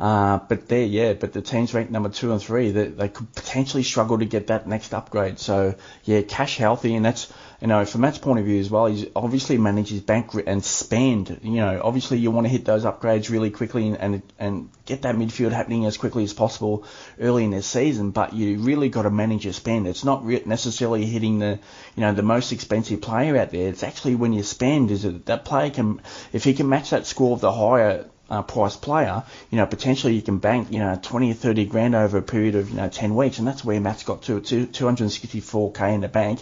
[0.00, 3.32] Uh, but there, yeah, but the teams ranked number two and three, they, they could
[3.34, 5.40] potentially struggle to get that next upgrade.
[5.40, 8.86] So yeah, cash healthy, and that's you know from Matt's point of view as well.
[8.86, 11.40] He's obviously managed his bank and spend.
[11.42, 15.02] You know, obviously you want to hit those upgrades really quickly and and, and get
[15.02, 16.84] that midfield happening as quickly as possible
[17.20, 18.10] early in the season.
[18.10, 19.88] But you really got to manage your spend.
[19.88, 21.58] It's not re- necessarily hitting the
[21.96, 23.68] you know the most expensive player out there.
[23.68, 26.00] It's actually when you spend is that that player can
[26.32, 30.14] if he can match that score of the higher uh, price player, you know, potentially
[30.14, 32.88] you can bank, you know, 20 or 30 grand over a period of, you know,
[32.88, 33.38] 10 weeks.
[33.38, 36.40] And that's where Matt's got to, to 264k in the bank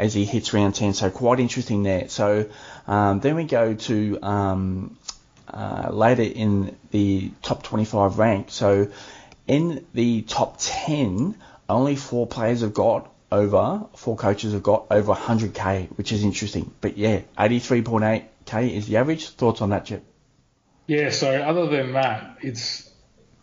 [0.00, 0.94] as he hits round 10.
[0.94, 2.08] So quite interesting there.
[2.08, 2.48] So
[2.86, 4.96] um, then we go to um,
[5.46, 8.46] uh, later in the top 25 rank.
[8.50, 8.88] So
[9.46, 11.36] in the top 10,
[11.68, 16.72] only four players have got over, four coaches have got over 100k, which is interesting.
[16.80, 19.28] But yeah, 83.8k is the average.
[19.28, 20.02] Thoughts on that, Chip?
[20.86, 22.89] Yeah, so other than that, it's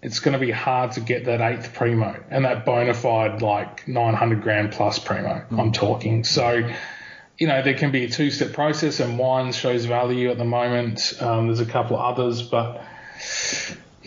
[0.01, 3.87] it's going to be hard to get that eighth primo and that bona fide like
[3.87, 5.43] 900 grand plus primo.
[5.51, 6.23] I'm talking.
[6.23, 6.69] So,
[7.37, 10.45] you know, there can be a two step process, and wine shows value at the
[10.45, 11.13] moment.
[11.19, 12.83] Um, there's a couple of others, but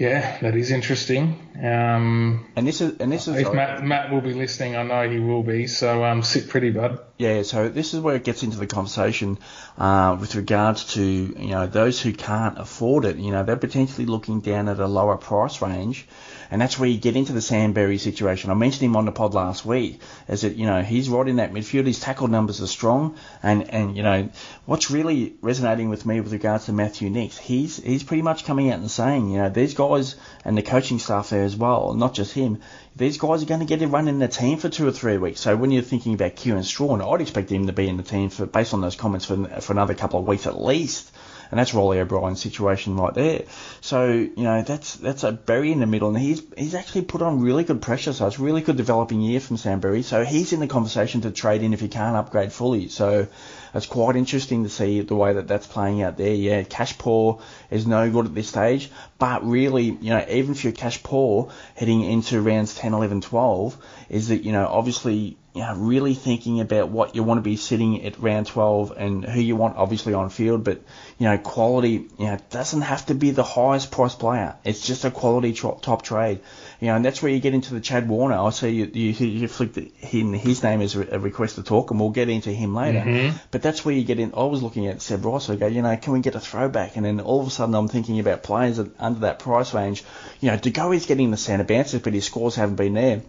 [0.01, 1.39] yeah, that is interesting.
[1.63, 5.09] Um, And this is and this is if Matt Matt will be listening, I know
[5.09, 5.67] he will be.
[5.67, 6.99] So um, sit pretty, bud.
[7.19, 7.43] yeah.
[7.43, 9.39] So this is where it gets into the conversation
[9.77, 13.17] uh, with regards to you know those who can't afford it.
[13.17, 16.09] You know they're potentially looking down at a lower price range,
[16.51, 18.51] and that's where you get into the Sam Berry situation.
[18.51, 21.37] I mentioned him on the pod last week, as that you know he's right in
[21.37, 21.87] that midfield.
[21.87, 24.29] His tackle numbers are strong, and and you know
[24.67, 28.71] what's really resonating with me with regards to Matthew Nicks, he's he's pretty much coming
[28.71, 32.15] out and saying you know these guys and the coaching staff there as well, not
[32.15, 32.61] just him.
[32.97, 35.17] These guys are going to get a run in the team for two or three
[35.17, 35.41] weeks.
[35.41, 38.29] So when you're thinking about Kieran Strachan, I'd expect him to be in the team
[38.29, 41.11] for based on those comments for for another couple of weeks at least.
[41.51, 43.43] And that's Reilly O'Brien's situation right there.
[43.81, 47.23] So, you know, that's that's a Berry in the middle and he's he's actually put
[47.23, 50.03] on really good pressure, so it's really good developing year from Sam Berry.
[50.03, 52.89] So he's in the conversation to trade in if he can't upgrade fully.
[52.89, 53.27] So
[53.75, 56.35] it's quite interesting to see the way that that's playing out there.
[56.35, 60.65] Yeah, cash poor is no good at this stage, But really, you know, even if
[60.65, 63.77] you're cash poor heading into rounds 10, 11, 12,
[64.09, 67.57] is that, you know, obviously, you know, really thinking about what you want to be
[67.57, 70.81] sitting at round 12 and who you want obviously on field, but,
[71.19, 74.55] you know, quality, you know, doesn't have to be the highest price player.
[74.63, 76.41] It's just a quality top trade.
[76.81, 78.39] You know, and that's where you get into the Chad Warner.
[78.39, 81.99] I see you, you, you flicked him, his name as a request to talk, and
[81.99, 83.01] we'll get into him later.
[83.01, 83.37] Mm-hmm.
[83.51, 84.33] But that's where you get in.
[84.35, 85.51] I was looking at Seb Ross.
[85.51, 86.97] I go, you know, can we get a throwback?
[86.97, 90.05] And then all of a sudden, I'm thinking about players under that price range.
[90.41, 93.23] You know, De Goey's getting the centre bounces, but his scores haven't been there.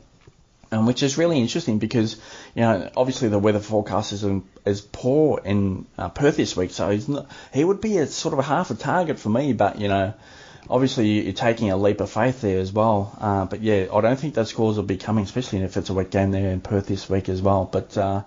[0.74, 2.16] Um, which is really interesting because,
[2.56, 4.26] you know, obviously the weather forecast is,
[4.66, 8.40] is poor in uh, Perth this week, so not, he would be a sort of
[8.40, 10.14] a half a target for me, but, you know,
[10.70, 13.16] obviously you're taking a leap of faith there as well.
[13.20, 15.94] Uh, but yeah, I don't think those scores will be coming, especially if it's a
[15.94, 17.66] wet game there in Perth this week as well.
[17.66, 18.24] But uh,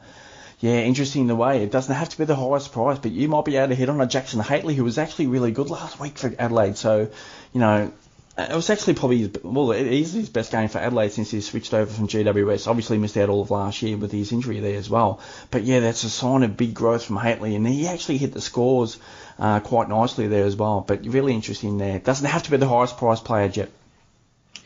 [0.61, 3.45] yeah, interesting the way it doesn't have to be the highest price, but you might
[3.45, 6.19] be able to hit on a Jackson Hately who was actually really good last week
[6.19, 6.77] for Adelaide.
[6.77, 7.11] So
[7.53, 7.93] you know,
[8.37, 11.41] it was actually probably his, well, it is his best game for Adelaide since he
[11.41, 12.67] switched over from GWS.
[12.67, 15.21] Obviously missed out all of last year with his injury there as well.
[15.53, 18.41] But yeah, that's a sign of big growth from Hately, and he actually hit the
[18.41, 18.99] scores
[19.39, 20.81] uh, quite nicely there as well.
[20.81, 22.01] But really interesting there.
[22.01, 23.71] Doesn't have to be the highest price player, Jep.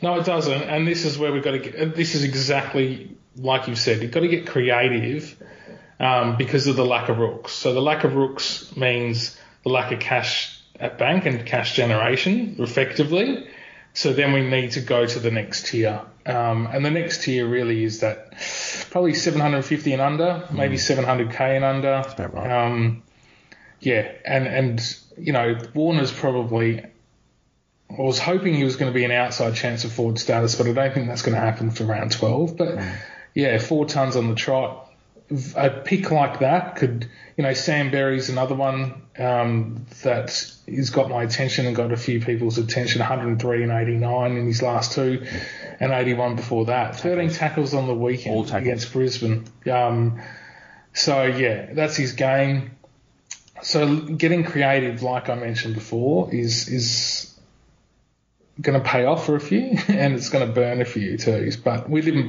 [0.01, 0.63] No, it doesn't.
[0.63, 1.95] And this is where we've got to get.
[1.95, 4.01] This is exactly like you've said.
[4.01, 5.37] You've got to get creative
[5.99, 7.51] um, because of the lack of rooks.
[7.51, 12.55] So the lack of rooks means the lack of cash at bank and cash generation,
[12.59, 13.47] effectively.
[13.93, 16.01] So then we need to go to the next tier.
[16.25, 18.33] Um, and the next tier really is that
[18.91, 21.05] probably 750 and under, maybe mm.
[21.05, 21.89] 700k and under.
[21.89, 22.65] That's about right.
[22.65, 23.03] Um,
[23.79, 26.85] yeah, and and you know Warner's probably.
[27.91, 30.67] I was hoping he was going to be an outside chance of forward status, but
[30.67, 32.55] I don't think that's going to happen for round 12.
[32.55, 32.95] But mm.
[33.33, 34.88] yeah, four tons on the trot.
[35.55, 41.09] A pick like that could, you know, Sam Berry's another one um, that has got
[41.09, 42.99] my attention and got a few people's attention.
[42.99, 45.23] 103 and 89 in his last two,
[45.79, 46.95] and 81 before that.
[46.95, 49.45] 13 tackles on the weekend against Brisbane.
[49.71, 50.19] Um,
[50.93, 52.71] so yeah, that's his game.
[53.61, 57.39] So getting creative, like I mentioned before, is is
[58.61, 61.51] going to pay off for a few, and it's going to burn a few too.
[61.63, 62.27] But we live and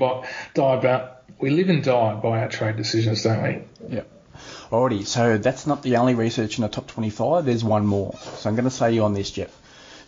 [0.55, 3.63] die by we live and die by our trade decisions, don't we?
[3.89, 4.03] Yeah.
[4.71, 7.45] Alrighty, so that's not the only research in the top 25.
[7.45, 8.15] There's one more.
[8.37, 9.55] So I'm going to say you on this, Jeff.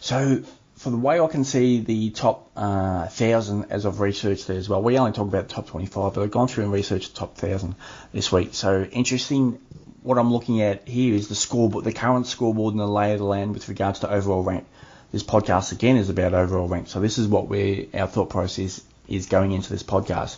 [0.01, 0.43] So
[0.77, 4.69] for the way I can see the top uh, thousand as I've researched there as
[4.69, 4.83] well.
[4.83, 7.37] We only talk about the top 25, but I've gone through and researched the top
[7.37, 7.77] thousand
[8.13, 8.55] this week.
[8.55, 9.61] So interesting
[10.03, 13.19] what I'm looking at here is the scoreboard, the current scoreboard and the lay of
[13.19, 14.67] the land with regards to overall rank.
[15.13, 18.83] This podcast again is about overall rank, so this is what we our thought process
[19.09, 20.37] is going into this podcast.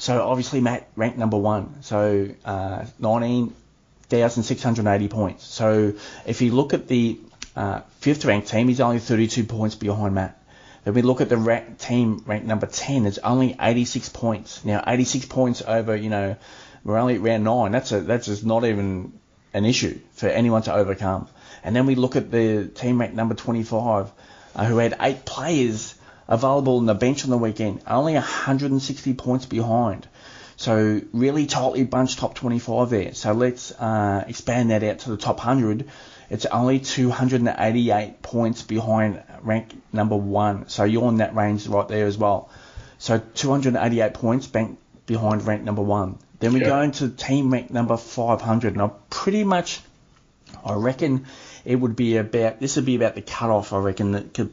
[0.00, 5.44] So obviously Matt ranked number one, so uh, 19,680 points.
[5.44, 5.92] So
[6.26, 7.20] if you look at the
[7.54, 10.34] uh, fifth ranked team, he's only 32 points behind Matt.
[10.84, 14.64] Then we look at the rank, team ranked number 10, it's only 86 points.
[14.64, 16.36] Now 86 points over, you know,
[16.84, 17.72] we're only at round nine.
[17.72, 19.12] That's a that's just not even
[19.52, 21.28] an issue for anyone to overcome.
[21.64, 24.12] And then we look at the team ranked number 25,
[24.54, 25.97] uh, who had eight players
[26.28, 30.06] available on the bench on the weekend, only 160 points behind.
[30.56, 33.14] So really tightly bunched top 25 there.
[33.14, 35.88] So let's uh, expand that out to the top 100.
[36.30, 40.68] It's only 288 points behind rank number one.
[40.68, 42.50] So you're in that range right there as well.
[42.98, 46.18] So 288 points behind rank number one.
[46.40, 49.80] Then we go into team rank number 500, and I pretty much,
[50.64, 51.26] I reckon
[51.64, 53.72] it would be about this would be about the cutoff.
[53.72, 54.52] I reckon that could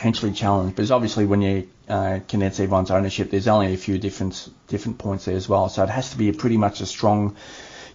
[0.00, 0.74] potentially challenged.
[0.74, 5.26] because obviously when you uh, condense everyone's ownership, there's only a few different different points
[5.26, 5.68] there as well.
[5.68, 7.36] So it has to be pretty much a strong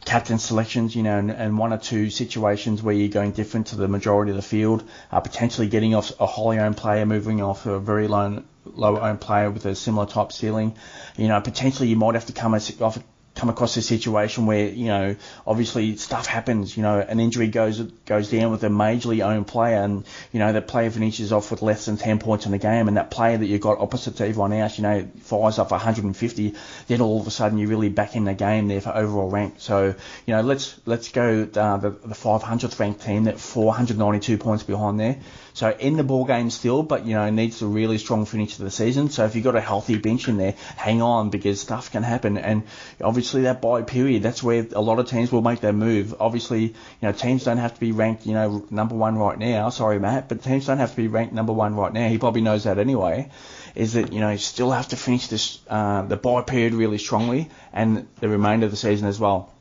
[0.05, 3.75] captain selections, you know, and, and, one or two situations where you're going different to
[3.75, 7.65] the majority of the field, uh, potentially getting off a wholly owned player, moving off
[7.65, 10.75] a very low low owned player with a similar type ceiling.
[11.17, 12.99] You know, potentially you might have to come off
[13.35, 16.75] come across a situation where you know obviously stuff happens.
[16.75, 20.53] You know, an injury goes goes down with a majorly owned player, and you know
[20.53, 23.37] that player finishes off with less than 10 points in the game, and that player
[23.37, 26.53] that you got opposite to everyone else, you know, fires up 150.
[26.87, 29.55] Then all of a sudden you're really back in the game there for overall rank.
[29.57, 29.93] So
[30.25, 34.99] you know, let's let's go uh, the the 500th ranked team that 492 points behind
[34.99, 35.17] there.
[35.55, 38.63] So in the ball game still, but you know needs a really strong finish to
[38.63, 39.09] the season.
[39.09, 42.37] So if you've got a healthy bench in there, hang on because stuff can happen.
[42.37, 42.63] And
[43.01, 46.13] obviously that buy period, that's where a lot of teams will make their move.
[46.19, 49.69] Obviously, you know teams don't have to be ranked, you know, number one right now.
[49.69, 52.09] Sorry, Matt, but teams don't have to be ranked number one right now.
[52.09, 53.31] He probably knows that anyway.
[53.75, 56.97] Is that you know you still have to finish this uh, the buy period really
[56.97, 59.54] strongly and the remainder of the season as well.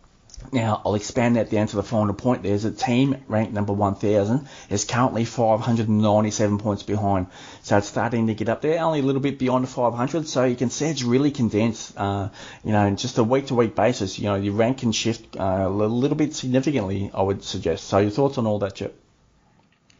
[0.52, 2.42] Now, I'll expand that down to the final point.
[2.42, 7.26] There's a team ranked number 1,000 is currently 597 points behind.
[7.62, 10.28] So it's starting to get up there, only a little bit beyond 500.
[10.28, 12.28] So you can see it's really condensed, uh,
[12.64, 14.18] you know, just a week to week basis.
[14.18, 17.84] You know, your rank can shift uh, a little bit significantly, I would suggest.
[17.84, 19.00] So your thoughts on all that, Chip?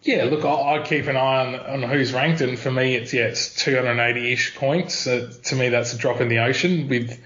[0.03, 3.15] Yeah, look, I, I keep an eye on, on who's ranked, and for me, it's
[3.15, 5.05] yeah, it's 280-ish points.
[5.05, 7.19] To me, that's a drop in the ocean with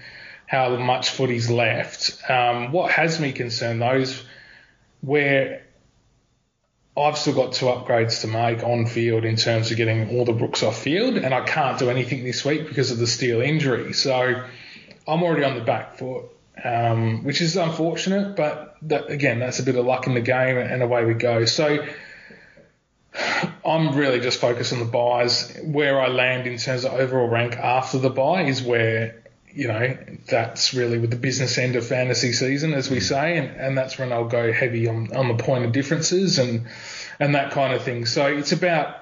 [0.49, 2.27] how much footy's left.
[2.27, 4.23] Um, what has me concerned though is
[5.01, 5.61] where
[6.97, 10.33] I've still got two upgrades to make on field in terms of getting all the
[10.33, 13.93] rooks off field, and I can't do anything this week because of the Steele injury.
[13.93, 14.43] So
[15.07, 16.25] I'm already on the back foot,
[16.65, 20.57] um, which is unfortunate, but that, again, that's a bit of luck in the game,
[20.57, 21.45] and away we go.
[21.45, 21.85] So
[23.63, 25.55] I'm really just focused on the buys.
[25.63, 29.19] Where I land in terms of overall rank after the buy is where
[29.53, 33.03] you know, that's really with the business end of fantasy season, as we mm.
[33.03, 36.67] say, and, and that's when I'll go heavy on, on the point of differences and
[37.19, 38.05] and that kind of thing.
[38.05, 38.95] So it's about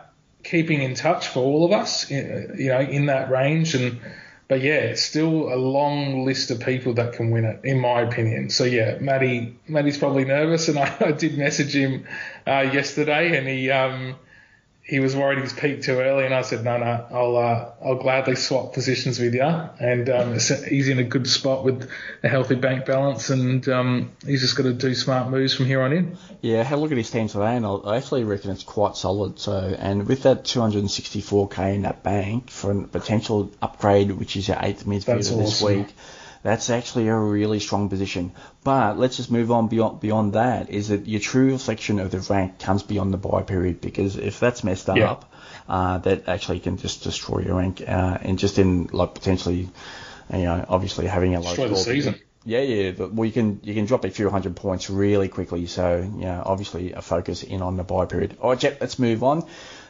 [0.44, 3.76] keeping in touch for all of us, you know, in that range.
[3.76, 4.00] And
[4.48, 8.02] but yeah, it's still a long list of people that can win it, in my
[8.02, 8.50] opinion.
[8.50, 12.06] So yeah, Matty, Matty's probably nervous, and I, I did message him
[12.46, 14.16] uh, yesterday, and he um,
[14.88, 17.96] he was worried he's peaked too early, and I said, no, no, I'll uh, I'll
[17.96, 21.90] gladly swap positions with you, and um, he's in a good spot with
[22.24, 25.82] a healthy bank balance, and um, he's just got to do smart moves from here
[25.82, 26.18] on in.
[26.42, 29.40] Yeah, have a look at his team today, and I actually reckon it's quite solid.
[29.40, 34.58] So, and with that 264k in that bank for a potential upgrade, which is your
[34.62, 35.40] eighth midfielder awesome.
[35.40, 35.88] this week
[36.44, 38.32] that's actually a really strong position.
[38.64, 40.70] But let's just move on beyond beyond that.
[40.70, 43.82] Is that your true reflection of the rank comes beyond the buy period?
[43.82, 45.12] Because if that's messed yeah.
[45.12, 45.34] up,
[45.68, 49.70] uh, that actually can just destroy your rank, uh, and just in like potentially,
[50.34, 52.16] you know, obviously having a low destroy the season.
[52.48, 52.92] Yeah, yeah.
[52.92, 55.68] But well, you can you can drop a few hundred points really quickly.
[55.68, 58.38] So you know, obviously a focus in on the buy period.
[58.40, 58.80] All right, Jep.
[58.80, 59.46] Let's move on.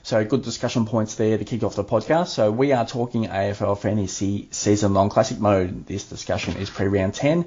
[0.08, 2.28] So good discussion points there to kick off the podcast.
[2.28, 5.86] So we are talking AFL Fantasy Season Long Classic Mode.
[5.86, 7.46] This discussion is pre-round 10.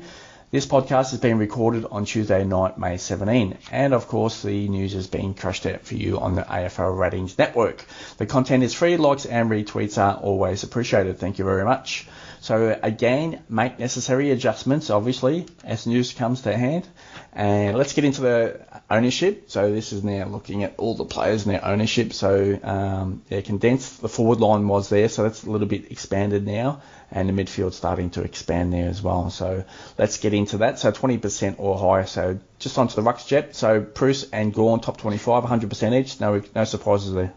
[0.50, 4.94] This podcast has been recorded on Tuesday night, May 17, and of course the news
[4.94, 7.82] is being crushed out for you on the AFL Ratings Network.
[8.18, 11.18] The content is free, likes and retweets are always appreciated.
[11.18, 12.06] Thank you very much.
[12.42, 16.86] So again, make necessary adjustments, obviously, as news comes to hand.
[17.32, 19.50] And let's get into the ownership.
[19.50, 22.12] So this is now looking at all the players and their ownership.
[22.12, 24.00] So um, yeah, condensed.
[24.00, 27.72] The forward line was there, so that's a little bit expanded now, and the midfield
[27.72, 29.30] starting to expand there as well.
[29.30, 29.64] So
[29.96, 30.80] let's get into that.
[30.80, 32.06] So 20% or higher.
[32.06, 33.54] So just onto the Rucks Jep.
[33.54, 36.20] So Preuss and Gawn top 25, 100% each.
[36.20, 37.32] No no surprises there.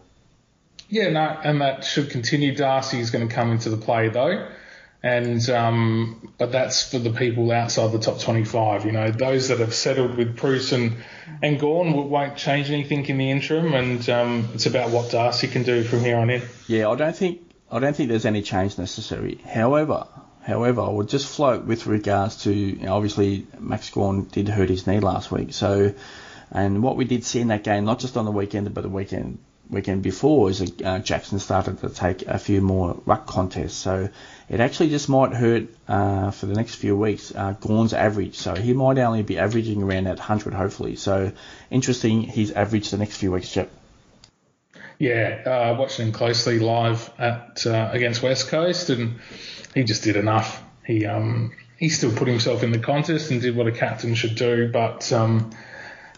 [0.88, 2.54] Yeah, no, and that should continue.
[2.54, 4.48] Darcy is going to come into the play though
[5.04, 8.86] and um, but that's for the people outside the top 25.
[8.86, 10.96] You know, those that have settled with Preuss and
[11.42, 15.62] and Gawn won't change anything in the interim, and um, it's about what Darcy can
[15.62, 16.40] do from here on in.
[16.66, 19.38] Yeah, I don't think I don't think there's any change necessary.
[19.46, 20.06] However,
[20.42, 24.70] however, I would just float with regards to you know, obviously Max Gawn did hurt
[24.70, 25.92] his knee last week, so
[26.50, 28.88] and what we did see in that game, not just on the weekend but the
[28.88, 29.38] weekend
[29.70, 33.74] weekend before is uh, Jackson started to take a few more ruck contests.
[33.74, 34.08] So
[34.48, 38.36] it actually just might hurt uh, for the next few weeks uh, Gawn's average.
[38.36, 40.96] So he might only be averaging around that 100 hopefully.
[40.96, 41.32] So
[41.70, 43.70] interesting his average the next few weeks, Chip.
[44.98, 49.18] Yeah, uh, watching him closely live at uh, against West Coast, and
[49.74, 50.62] he just did enough.
[50.86, 54.36] He um, he still put himself in the contest and did what a captain should
[54.36, 55.50] do, but um,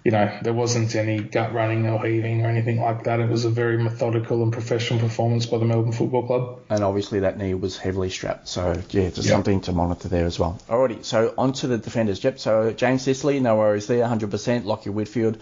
[0.07, 3.19] you know, there wasn't any gut running or heaving or anything like that.
[3.19, 6.61] It was a very methodical and professional performance by the Melbourne Football Club.
[6.71, 9.25] And obviously that knee was heavily strapped, so yeah, just yep.
[9.25, 10.61] something to monitor there as well.
[10.69, 12.23] Alrighty, so on to the defenders.
[12.23, 14.63] Yep, so James Sicily, no worries there, 100%.
[14.63, 15.39] Lachie Whitfield,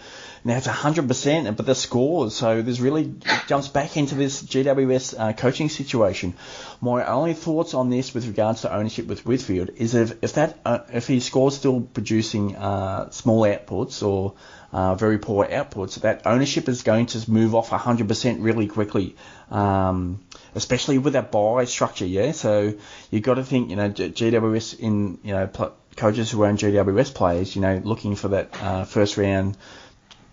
[0.47, 3.15] now it's 100%, but the scores, so this really
[3.47, 6.35] jumps back into this GWS uh, coaching situation.
[6.83, 10.59] My only thoughts on this with regards to ownership with Whitfield is if, if that
[10.67, 14.35] uh, if he scores still producing uh, small outputs or
[14.71, 19.17] uh, very poor outputs, that ownership is going to move off 100% really quickly,
[19.51, 20.21] um,
[20.55, 22.05] especially with that buy structure.
[22.05, 22.75] Yeah, so
[23.11, 27.15] you've got to think, you know, GWS in you know pl- coaches who own GWS
[27.15, 29.57] players, you know, looking for that uh, first round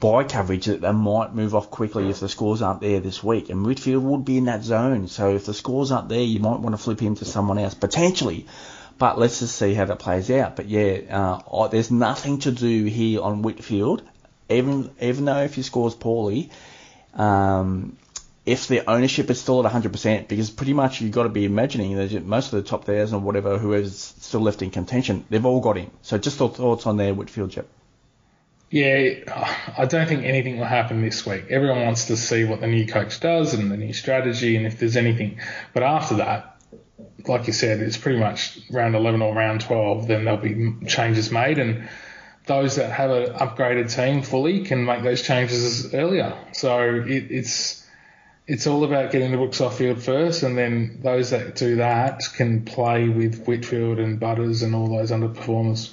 [0.01, 3.49] buy coverage that they might move off quickly if the scores aren't there this week.
[3.49, 5.07] And Whitfield would be in that zone.
[5.07, 7.75] So if the scores aren't there, you might want to flip him to someone else
[7.75, 8.47] potentially.
[8.97, 10.57] But let's just see how that plays out.
[10.57, 14.03] But yeah, uh, there's nothing to do here on Whitfield
[14.51, 16.49] even even though if he scores poorly,
[17.13, 17.97] um,
[18.45, 21.95] if the ownership is still at 100%, because pretty much you've got to be imagining
[21.95, 25.61] that most of the top thousand or whatever, whoever's still left in contention, they've all
[25.61, 25.91] got him.
[26.01, 27.55] So just thoughts on their Whitfield.
[28.71, 29.25] Yeah,
[29.77, 31.47] I don't think anything will happen this week.
[31.49, 34.79] Everyone wants to see what the new coach does and the new strategy and if
[34.79, 35.41] there's anything.
[35.73, 36.55] But after that,
[37.27, 41.31] like you said, it's pretty much round 11 or round 12, then there'll be changes
[41.31, 41.59] made.
[41.59, 41.89] And
[42.45, 46.33] those that have an upgraded team fully can make those changes earlier.
[46.53, 47.85] So it, it's
[48.47, 52.21] it's all about getting the rooks off field first, and then those that do that
[52.35, 55.91] can play with Whitfield and Butters and all those underperformers.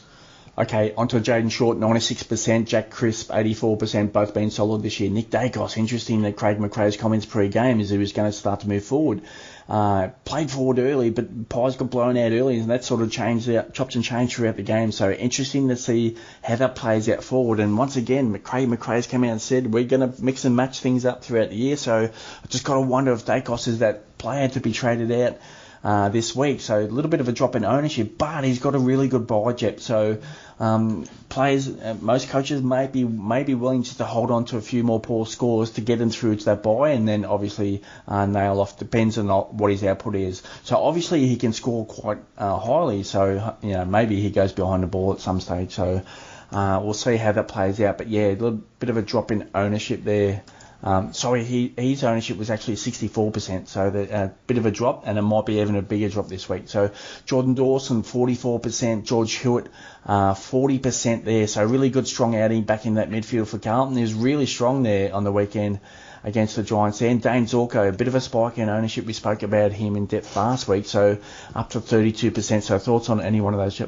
[0.59, 5.09] Okay, onto Jayden Short, 96%, Jack Crisp, 84%, both been solid this year.
[5.09, 8.69] Nick Daicos, interesting that Craig McRae's comments pre-game is he was going to start to
[8.69, 9.23] move forward.
[9.69, 13.49] Uh, played forward early, but Pies got blown out early, and that sort of changed
[13.51, 14.91] out, chopped and changed throughout the game.
[14.91, 17.61] So interesting to see how that plays out forward.
[17.61, 20.81] And once again, Craig McRae's come out and said we're going to mix and match
[20.81, 21.77] things up throughout the year.
[21.77, 25.39] So I just got to wonder if Daicos is that player to be traded out
[25.85, 26.61] uh, this week.
[26.61, 29.27] So a little bit of a drop in ownership, but he's got a really good
[29.27, 29.81] budget.
[29.81, 30.19] So
[30.59, 34.57] um, players, uh, most coaches may be may be willing just to hold on to
[34.57, 37.83] a few more poor scores to get him through to that buy, and then obviously
[38.07, 38.79] uh, nail off.
[38.79, 40.43] Depends on what his output is.
[40.65, 43.03] So obviously he can score quite uh, highly.
[43.03, 45.73] So you know maybe he goes behind the ball at some stage.
[45.73, 46.03] So.
[46.51, 49.51] We'll see how that plays out, but yeah, a little bit of a drop in
[49.55, 50.43] ownership there
[50.83, 55.19] um, sorry, he, his ownership was actually 64%, so a bit of a drop, and
[55.19, 56.69] it might be even a bigger drop this week.
[56.69, 56.93] So
[57.27, 59.67] Jordan Dawson, 44%, George Hewett,
[60.07, 61.49] uh, 40% there.
[61.49, 64.01] So really good, strong outing back in that midfield for Carlton.
[64.01, 65.81] Was really strong there on the weekend
[66.23, 67.03] against the Giants.
[67.03, 69.05] And Dayne Zorko, a bit of a spike in ownership.
[69.05, 71.19] We spoke about him in depth last week, so
[71.57, 72.63] up to 32%.
[72.63, 73.83] So thoughts on any one of those?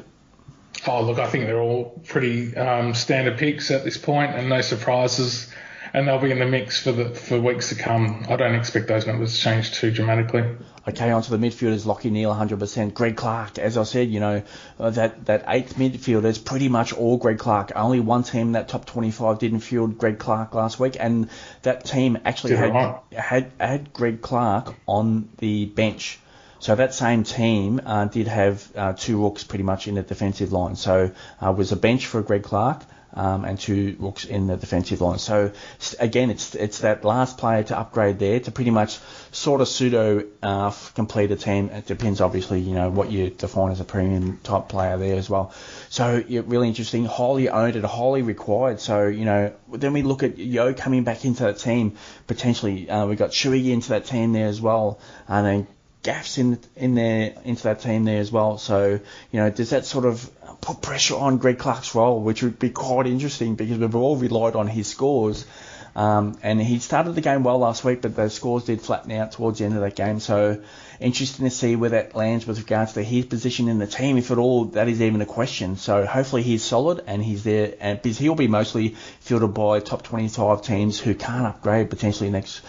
[0.87, 4.59] Oh, look, I think they're all pretty um, standard picks at this point, and no
[4.59, 5.47] surprises
[5.93, 8.25] and they'll be in the mix for the for weeks to come.
[8.29, 10.43] I don't expect those numbers to change too dramatically.
[10.87, 12.95] Okay, onto the midfielders, Lachie Neale, 100%.
[12.95, 14.41] Greg Clark, as I said, you know,
[14.79, 17.73] uh, that, that eighth midfielder is pretty much all Greg Clark.
[17.75, 21.29] Only one team in that top 25 didn't field Greg Clark last week, and
[21.61, 26.19] that team actually had, had, had Greg Clark on the bench.
[26.57, 30.51] So that same team uh, did have uh, two rooks pretty much in the defensive
[30.51, 30.75] line.
[30.75, 32.81] So uh, was a bench for Greg Clark
[33.13, 35.19] um, and two rooks in the defensive line.
[35.19, 35.51] So
[35.99, 38.99] again, it's it's that last player to upgrade there to pretty much
[39.31, 41.69] sort of pseudo uh, complete a team.
[41.69, 45.29] It depends, obviously, you know what you define as a premium type player there as
[45.29, 45.53] well.
[45.89, 48.79] So yeah, really interesting, highly owned and highly required.
[48.79, 51.97] So you know then we look at Yeo coming back into that team
[52.27, 52.89] potentially.
[52.89, 55.67] Uh, we got Shuey into that team there as well, and then
[56.03, 58.57] Gaffs in in there into that team there as well.
[58.57, 58.99] So
[59.31, 60.29] you know, does that sort of
[60.61, 64.55] put pressure on Greg Clark's role, which would be quite interesting because we've all relied
[64.55, 65.45] on his scores.
[65.93, 69.33] Um, and he started the game well last week, but those scores did flatten out
[69.33, 70.21] towards the end of that game.
[70.21, 70.61] So
[71.01, 74.31] interesting to see where that lands with regards to his position in the team, if
[74.31, 75.75] at all that is even a question.
[75.75, 80.03] So hopefully he's solid and he's there, and because he'll be mostly fielded by top
[80.03, 82.61] 25 teams who can't upgrade potentially next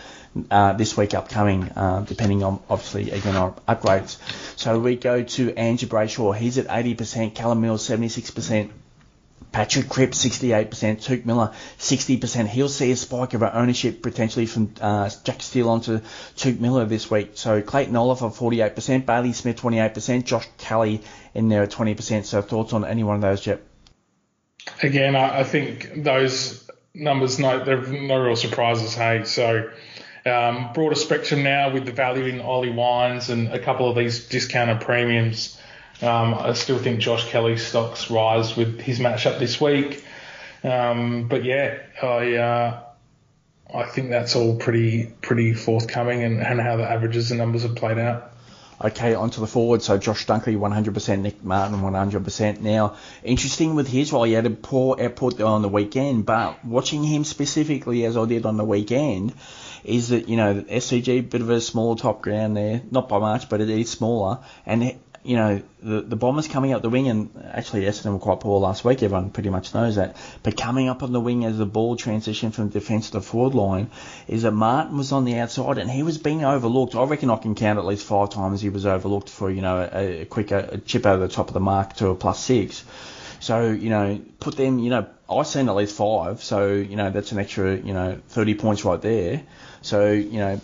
[0.50, 4.16] uh, this week upcoming, uh, depending on obviously again on upgrades.
[4.56, 6.34] So we go to Andrew Brayshaw.
[6.36, 7.34] He's at 80%.
[7.34, 8.70] Callum Mills 76%.
[9.52, 10.70] Patrick Cripps 68%,
[11.04, 12.46] Touk Miller 60%.
[12.48, 16.00] He'll see a spike of our ownership potentially from uh, Jack Steele onto
[16.36, 17.32] Touk Miller this week.
[17.34, 21.02] So Clayton Oliver 48%, Bailey Smith 28%, Josh Kelly
[21.34, 22.24] in there at 20%.
[22.24, 23.62] So thoughts on any one of those, Jep?
[24.82, 28.94] Again, I think those numbers, no, they're no real surprises.
[28.94, 29.70] Hey, so
[30.24, 34.28] um, broader spectrum now with the value in Ollie Wines and a couple of these
[34.28, 35.58] discounted premiums.
[36.00, 40.04] Um, I still think Josh Kelly's stocks rise with his matchup this week.
[40.64, 42.82] Um, but yeah, I uh,
[43.74, 47.76] I think that's all pretty pretty forthcoming and, and how the averages and numbers have
[47.76, 48.32] played out.
[48.84, 49.82] Okay, onto the forward.
[49.82, 52.60] So Josh Dunkley, 100%, Nick Martin, 100%.
[52.60, 57.04] Now, interesting with his role, he had a poor output on the weekend, but watching
[57.04, 59.34] him specifically as I did on the weekend,
[59.84, 63.48] is that, you know, SCG, bit of a small top ground there, not by much,
[63.48, 67.30] but it is smaller, and you know, the, the Bombers coming up the wing, and
[67.52, 70.16] actually Essendon were quite poor last week, everyone pretty much knows that.
[70.42, 73.90] But coming up on the wing as the ball transitioned from defence to forward line,
[74.26, 76.96] is that Martin was on the outside and he was being overlooked.
[76.96, 79.88] I reckon I can count at least five times he was overlooked for, you know,
[79.92, 82.84] a, a quick a, chip over the top of the mark to a plus six.
[83.38, 87.10] So, you know, put them, you know, I've seen at least five, so, you know,
[87.10, 89.42] that's an extra, you know, 30 points right there.
[89.82, 90.60] So, you know,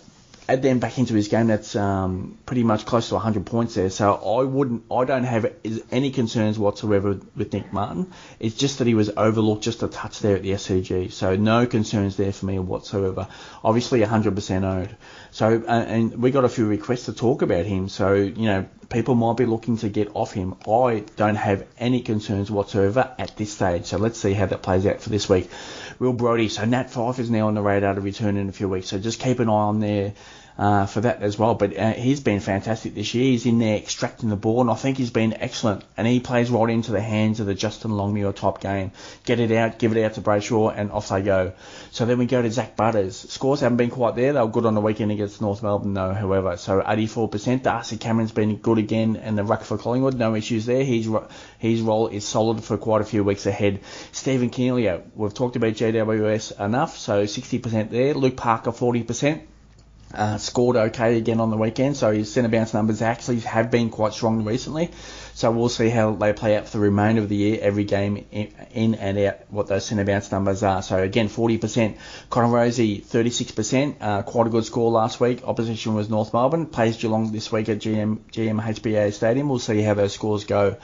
[0.55, 3.89] them back into his game, that's um, pretty much close to 100 points there.
[3.89, 5.53] So I wouldn't, I don't have
[5.91, 8.11] any concerns whatsoever with Nick Martin.
[8.39, 11.11] It's just that he was overlooked just a touch there at the SCG.
[11.11, 13.27] So no concerns there for me whatsoever.
[13.63, 14.95] Obviously 100% owed.
[15.31, 17.89] So uh, and we got a few requests to talk about him.
[17.89, 20.55] So you know people might be looking to get off him.
[20.67, 23.85] I don't have any concerns whatsoever at this stage.
[23.85, 25.49] So let's see how that plays out for this week.
[25.99, 26.49] Will Brodie.
[26.49, 28.87] So Nat Fyfe is now on the radar to return in a few weeks.
[28.87, 30.13] So just keep an eye on there
[30.59, 31.55] uh, for that as well.
[31.55, 33.23] But uh, he's been fantastic this year.
[33.23, 35.85] He's in there extracting the ball, and I think he's been excellent.
[35.95, 38.91] And he plays right into the hands of the Justin Longmuir top game.
[39.23, 41.53] Get it out, give it out to Brayshaw, and off they go.
[41.91, 43.15] So then we go to Zak Butters.
[43.15, 44.33] Scores haven't been quite there.
[44.33, 46.57] They were good on the weekend against North Melbourne, though, however.
[46.57, 47.63] So 84%.
[47.63, 50.83] Darcy Cameron's been good again, and the ruck for Collingwood, no issues there.
[50.83, 51.09] His,
[51.57, 53.79] his role is solid for quite a few weeks ahead.
[54.11, 58.13] Stephen Coniglio, we've talked about GWS enough, so 60% there.
[58.13, 59.43] Luke Parker, 40%.
[60.11, 63.91] Uh, scored okay again on the weekend, so his centre bounce numbers actually have been
[63.91, 64.89] quite strong recently.
[65.35, 68.25] So we'll see how they play out for the remainder of the year, every game
[68.31, 70.81] in, and out, what those centre bounce numbers are.
[70.81, 71.95] So again, 40%.
[72.29, 73.95] Connor Rozee, 36%.
[74.01, 75.43] Uh, quite a good score last week.
[75.43, 76.65] Opposition was North Melbourne.
[76.65, 79.47] Plays Geelong this week at GM, GMHBA Stadium.
[79.47, 80.77] We'll see how those scores go.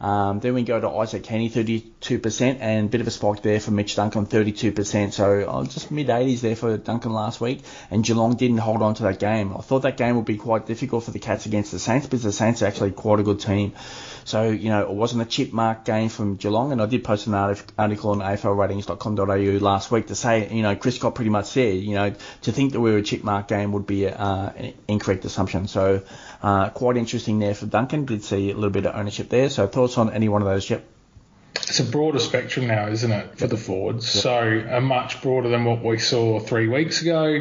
[0.00, 3.58] Um, then we go to Isaac Heeney, 32%, and a bit of a spike there
[3.60, 5.12] for Mitch Duncan, 32%.
[5.12, 8.94] So oh, just mid 80s there for Duncan last week, and Geelong didn't hold on
[8.94, 9.56] to that game.
[9.56, 12.22] I thought that game would be quite difficult for the Cats against the Saints because
[12.22, 13.72] the Saints are actually quite a good team.
[14.24, 17.26] So, you know, it wasn't a chip mark game from Geelong, and I did post
[17.26, 21.76] an article on aflratings.com.au last week to say, you know, Chris Scott pretty much said,
[21.76, 24.74] you know, to think that we were a chip mark game would be uh, an
[24.86, 25.66] incorrect assumption.
[25.66, 26.02] So,
[26.42, 28.04] uh, quite interesting there for Duncan.
[28.04, 29.50] Did see a little bit of ownership there.
[29.50, 30.84] So, thoughts on any one of those, yep?
[31.56, 34.14] It's a broader spectrum now, isn't it, for the forwards?
[34.14, 34.22] Yep.
[34.22, 37.40] So, a much broader than what we saw three weeks ago.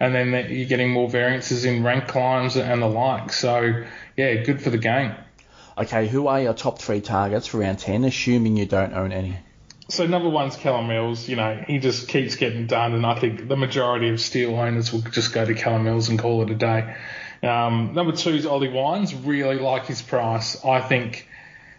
[0.00, 3.32] And then you're getting more variances in rank climbs and the like.
[3.32, 3.84] So,
[4.16, 5.14] yeah, good for the game.
[5.76, 9.36] Okay, who are your top three targets for round 10, assuming you don't own any?
[9.90, 11.28] So number one's Callum Mills.
[11.28, 14.92] You know, he just keeps getting done, and I think the majority of Steele owners
[14.92, 16.94] will just go to Callum Mills and call it a day.
[17.42, 19.14] Um, number two is Ollie Wines.
[19.14, 20.64] Really like his price.
[20.64, 21.28] I think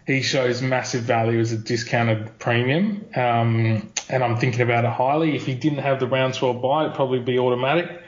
[0.06, 5.36] he shows massive value as a discounted premium, um, and I'm thinking about it highly.
[5.36, 8.02] If he didn't have the round 12 buy, it'd probably be automatic.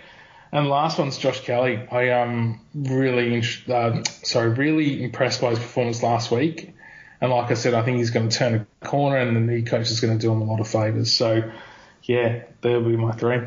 [0.51, 1.81] And last one's Josh Kelly.
[1.91, 6.75] I am really, uh, sorry, really impressed by his performance last week.
[7.23, 9.65] And like I said, I think he's going to turn a corner, and the new
[9.65, 11.13] coach is going to do him a lot of favours.
[11.13, 11.51] So,
[12.03, 13.39] yeah, there'll be my three.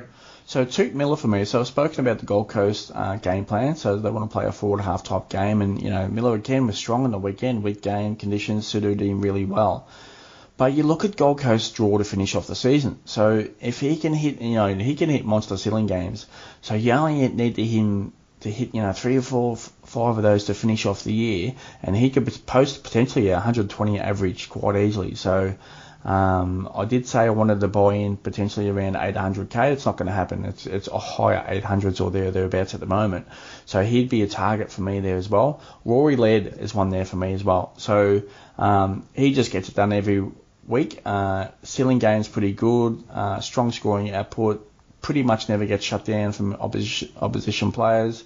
[0.47, 1.43] So Touk Miller for me.
[1.45, 3.75] So I've spoken about the Gold Coast uh, game plan.
[3.75, 6.67] So they want to play a forward half type game, and you know Miller again
[6.67, 7.63] was strong on the weekend.
[7.63, 9.87] Week game conditions suited him really well.
[10.57, 12.99] But you look at Gold Coast draw to finish off the season.
[13.05, 16.27] So if he can hit, you know, he can hit monster ceiling games.
[16.61, 20.23] So you only need to him to hit, you know, three or four, five of
[20.23, 24.75] those to finish off the year, and he could post potentially a 120 average quite
[24.77, 25.15] easily.
[25.15, 25.55] So
[26.05, 29.71] um, I did say I wanted to buy in potentially around 800k.
[29.71, 30.45] It's not going to happen.
[30.45, 33.27] It's it's a higher 800s or there thereabouts at the moment.
[33.65, 35.61] So he'd be a target for me there as well.
[35.83, 37.73] Rory Laird is one there for me as well.
[37.77, 38.21] So
[38.59, 40.23] um, he just gets it done every
[40.67, 41.01] week.
[41.03, 43.03] Uh, ceiling game's pretty good.
[43.11, 44.71] Uh, strong scoring output.
[45.01, 48.23] Pretty much never gets shut down from opposition, opposition players.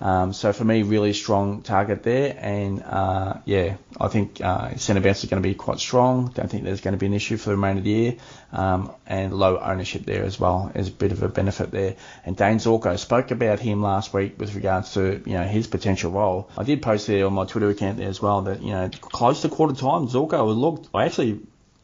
[0.00, 5.02] Um, so for me, really strong target there, and uh, yeah, I think uh, centre
[5.02, 6.32] bounce is going to be quite strong.
[6.34, 8.16] Don't think there's going to be an issue for the remainder of the year,
[8.52, 11.96] um, and low ownership there as well is a bit of a benefit there.
[12.24, 16.10] And Dayne Zorko spoke about him last week with regards to you know his potential
[16.10, 16.48] role.
[16.56, 19.42] I did post there on my Twitter account there as well that you know close
[19.42, 20.88] to quarter time, Zorko looked.
[20.94, 21.40] I actually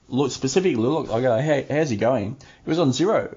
[0.09, 1.11] looked specifically look.
[1.11, 2.37] I go, hey, how's he going?
[2.65, 3.37] He was on zero,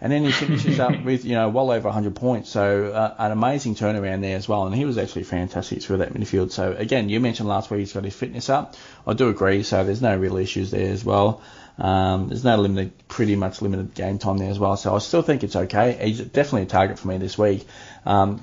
[0.00, 2.50] and then he finishes up with you know well over 100 points.
[2.50, 4.66] So uh, an amazing turnaround there as well.
[4.66, 6.52] And he was actually fantastic through that midfield.
[6.52, 8.76] So again, you mentioned last week he's got his fitness up.
[9.06, 9.62] I do agree.
[9.62, 11.42] So there's no real issues there as well.
[11.78, 14.76] Um, there's no limited, pretty much limited game time there as well.
[14.76, 15.96] So I still think it's okay.
[16.02, 17.66] He's definitely a target for me this week.
[18.04, 18.42] Um,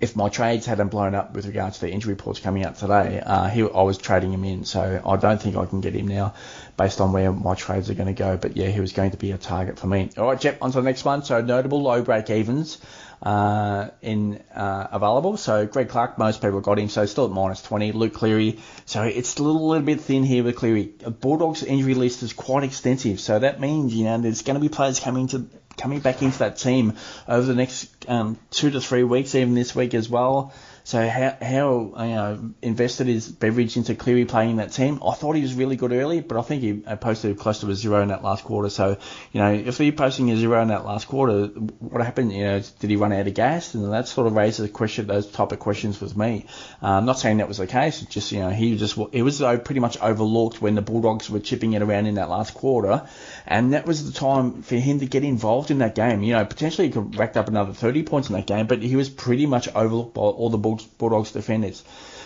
[0.00, 3.20] if my trades hadn't blown up with regards to the injury reports coming out today,
[3.24, 4.64] uh, he, I was trading him in.
[4.64, 6.34] So I don't think I can get him now
[6.78, 8.38] based on where my trades are going to go.
[8.38, 10.10] But yeah, he was going to be a target for me.
[10.16, 11.22] All right, Jep, on to the next one.
[11.22, 12.78] So notable low break evens
[13.22, 15.36] uh, in uh, available.
[15.36, 17.92] So Greg Clark, most people got him, so still at minus 20.
[17.92, 20.84] Luke Cleary, so it's a little, little bit thin here with Cleary.
[21.20, 24.70] Bulldogs injury list is quite extensive, so that means you know there's going to be
[24.70, 25.46] players coming to
[25.80, 26.94] coming back into that team
[27.26, 30.52] over the next um, two to three weeks, even this week as well.
[30.84, 35.00] So how how you know invested is Beveridge into Cleary playing that team?
[35.06, 37.74] I thought he was really good early, but I think he posted close to a
[37.74, 38.70] zero in that last quarter.
[38.70, 38.96] So
[39.32, 42.32] you know if he posting a zero in that last quarter, what happened?
[42.32, 43.74] You know did he run out of gas?
[43.74, 46.46] And that sort of raises a question, those type of questions with me.
[46.82, 48.00] Uh, I'm not saying that was the case.
[48.02, 51.74] Just you know he just it was pretty much overlooked when the Bulldogs were chipping
[51.74, 53.06] it around in that last quarter,
[53.46, 56.22] and that was the time for him to get involved in that game.
[56.22, 58.96] You know potentially he could racked up another 30 points in that game, but he
[58.96, 61.82] was pretty much overlooked by all the Bulldogs defenders.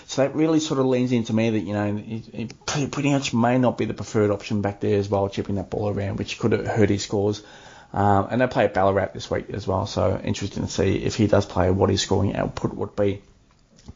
[0.07, 3.59] So that really sort of leans into me that, you know, he, pretty much may
[3.59, 6.53] not be the preferred option back there as well, chipping that ball around, which could
[6.53, 7.42] hurt his scores.
[7.92, 11.14] Um, and they play at Ballarat this week as well, so interesting to see if
[11.14, 13.22] he does play what his scoring output would be.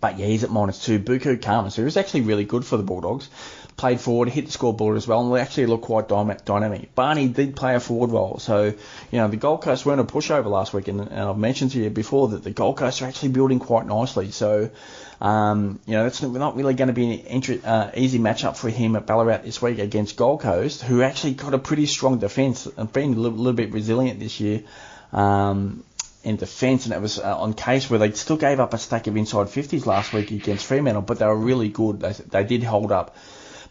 [0.00, 0.98] But yeah, he's at minus two.
[0.98, 3.28] Buku Khamis, who was actually really good for the Bulldogs,
[3.78, 6.94] played forward, hit the scoreboard as well, and they actually looked quite dynamic.
[6.94, 10.46] Barney did play a forward role, so you know the Gold Coast weren't a pushover
[10.46, 13.30] last week, and, and I've mentioned to you before that the Gold Coast are actually
[13.30, 14.32] building quite nicely.
[14.32, 14.70] So
[15.20, 18.96] um, you know that's not really going to be an uh, easy matchup for him
[18.96, 22.92] at Ballarat this week against Gold Coast, who actually got a pretty strong defence and
[22.92, 24.64] been a little, little bit resilient this year.
[25.12, 25.84] Um,
[26.24, 29.06] in defence, and it was uh, on case where they still gave up a stack
[29.06, 32.00] of inside 50s last week against Fremantle, but they were really good.
[32.00, 33.16] They, they did hold up.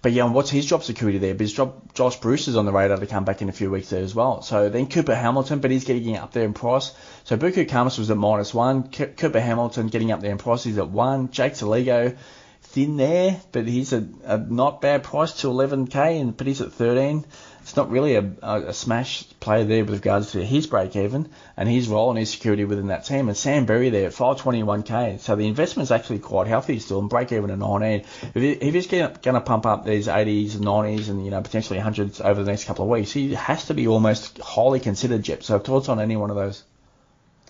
[0.01, 1.33] But yeah, what's his job security there?
[1.33, 1.53] Because
[1.93, 4.13] Josh Bruce is on the radar to come back in a few weeks there as
[4.13, 4.41] well.
[4.41, 6.93] So then Cooper Hamilton, but he's getting up there in price.
[7.23, 8.89] So Buku Khamis was at minus one.
[8.89, 10.63] Cooper Hamilton getting up there in price.
[10.63, 11.31] He's at one.
[11.31, 12.15] Jake Soligo
[12.61, 16.73] thin there, but he's a, a not bad price to 11k, and but he's at
[16.73, 17.25] 13
[17.67, 21.67] it's not really a, a, smash play there with regards to his break even and
[21.67, 23.27] his role and his security within that team.
[23.27, 25.19] And Sam Berry there at 521k.
[25.19, 28.05] So the investment's actually quite healthy still and break even at 19.
[28.33, 31.41] If, he, if he's going to pump up these 80s and 90s and, you know,
[31.41, 35.23] potentially 100s over the next couple of weeks, he has to be almost highly considered,
[35.23, 35.43] Jep.
[35.43, 36.63] So thoughts on any one of those?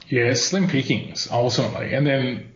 [0.07, 1.93] Yeah, slim pickings ultimately.
[1.93, 2.53] And then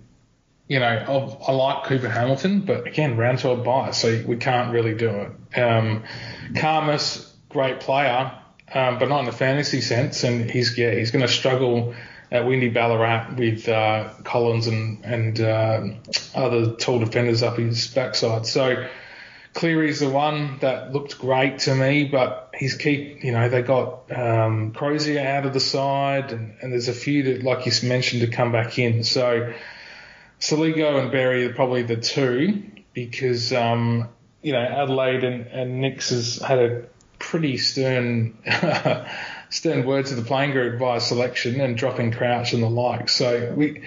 [0.67, 4.71] you know, I've, i like Cooper Hamilton, but again, round 12 bias, so we can't
[4.71, 5.59] really do it.
[5.59, 6.05] Um,
[6.53, 8.31] Khamis, great player,
[8.73, 10.23] um, but not in the fantasy sense.
[10.23, 11.93] And he's yeah, he's going to struggle
[12.31, 15.87] at Windy Ballarat with uh, Collins and and uh,
[16.33, 18.45] other tall defenders up his backside.
[18.45, 18.87] So
[19.53, 24.09] Cleary's the one that looked great to me, but he's keep you know they got
[24.15, 28.21] um, Crozier out of the side, and, and there's a few that like you mentioned
[28.21, 29.03] to come back in.
[29.03, 29.53] So
[30.39, 34.07] Soligo and Berry are probably the two because um,
[34.41, 36.85] you know Adelaide and, and Nicks has had a
[37.31, 38.37] pretty stern
[39.49, 43.07] stern words to the playing group via selection and dropping Crouch and the like.
[43.07, 43.83] So we.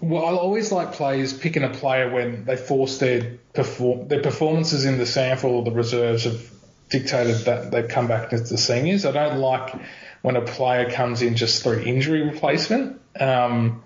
[0.00, 4.84] Well, I always like players picking a player when they force their perform their performances
[4.84, 6.48] in the sample or the reserves have
[6.90, 9.04] dictated that they've come back to the seniors.
[9.04, 9.74] I don't like
[10.22, 13.00] when a player comes in just through injury replacement.
[13.18, 13.82] Um,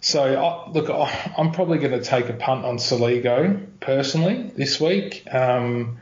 [0.00, 4.78] so I, look, I, am probably going to take a punt on Soligo personally this
[4.78, 5.26] week.
[5.32, 5.98] Um,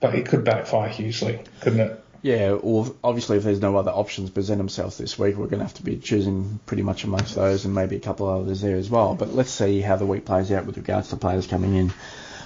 [0.00, 2.04] but it could backfire hugely, couldn't it?
[2.20, 5.64] Yeah, or obviously if there's no other options present themselves this week, we're going to
[5.64, 8.76] have to be choosing pretty much amongst those and maybe a couple of others there
[8.76, 9.14] as well.
[9.14, 11.92] But let's see how the week plays out with regards to players coming in.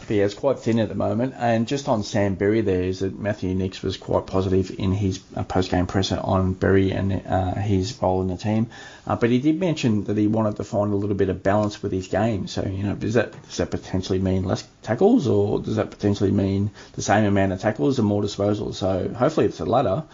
[0.07, 1.35] But yeah, it's quite thin at the moment.
[1.37, 5.21] And just on Sam Berry there is that Matthew Nicks was quite positive in his
[5.37, 8.69] uh, post-game presser on Berry and uh, his role in the team.
[9.07, 11.83] Uh, but he did mention that he wanted to find a little bit of balance
[11.83, 12.47] with his game.
[12.47, 16.31] So, you know, does that, does that potentially mean less tackles or does that potentially
[16.31, 18.75] mean the same amount of tackles and more disposals?
[18.75, 20.05] So hopefully it's the latter.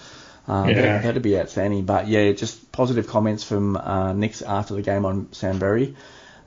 [0.47, 0.99] Um, yeah.
[1.03, 1.85] that, would be outstanding.
[1.85, 5.95] But yeah, just positive comments from uh, Nicks after the game on Sam Berry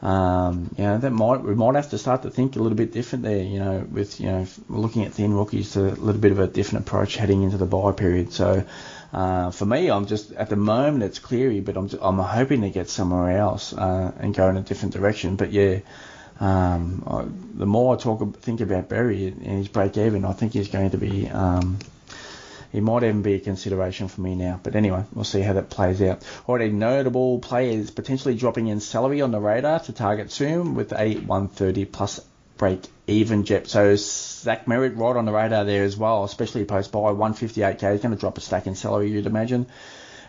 [0.01, 2.91] um, you know, that might we might have to start to think a little bit
[2.91, 3.43] different there.
[3.43, 6.87] You know, with you know looking at thin rookies a little bit of a different
[6.87, 8.33] approach heading into the buy period.
[8.33, 8.65] So
[9.13, 12.61] uh, for me, I'm just at the moment it's Cleary, but I'm just, I'm hoping
[12.61, 15.35] to get somewhere else uh, and go in a different direction.
[15.35, 15.79] But yeah.
[16.39, 17.25] Um, I,
[17.59, 20.89] the more I talk think about Berry and his break even, I think he's going
[20.89, 21.77] to be um,
[22.71, 24.59] he might even be a consideration for me now.
[24.61, 26.23] But anyway, we'll see how that plays out.
[26.47, 31.15] Already notable players potentially dropping in salary on the radar to target soon with a
[31.15, 32.21] 130 plus
[32.57, 33.67] break even Jep.
[33.67, 37.91] So Zach Merrett right on the radar there as well, especially post buy 158k.
[37.91, 39.65] He's going to drop a stack in salary, you'd imagine.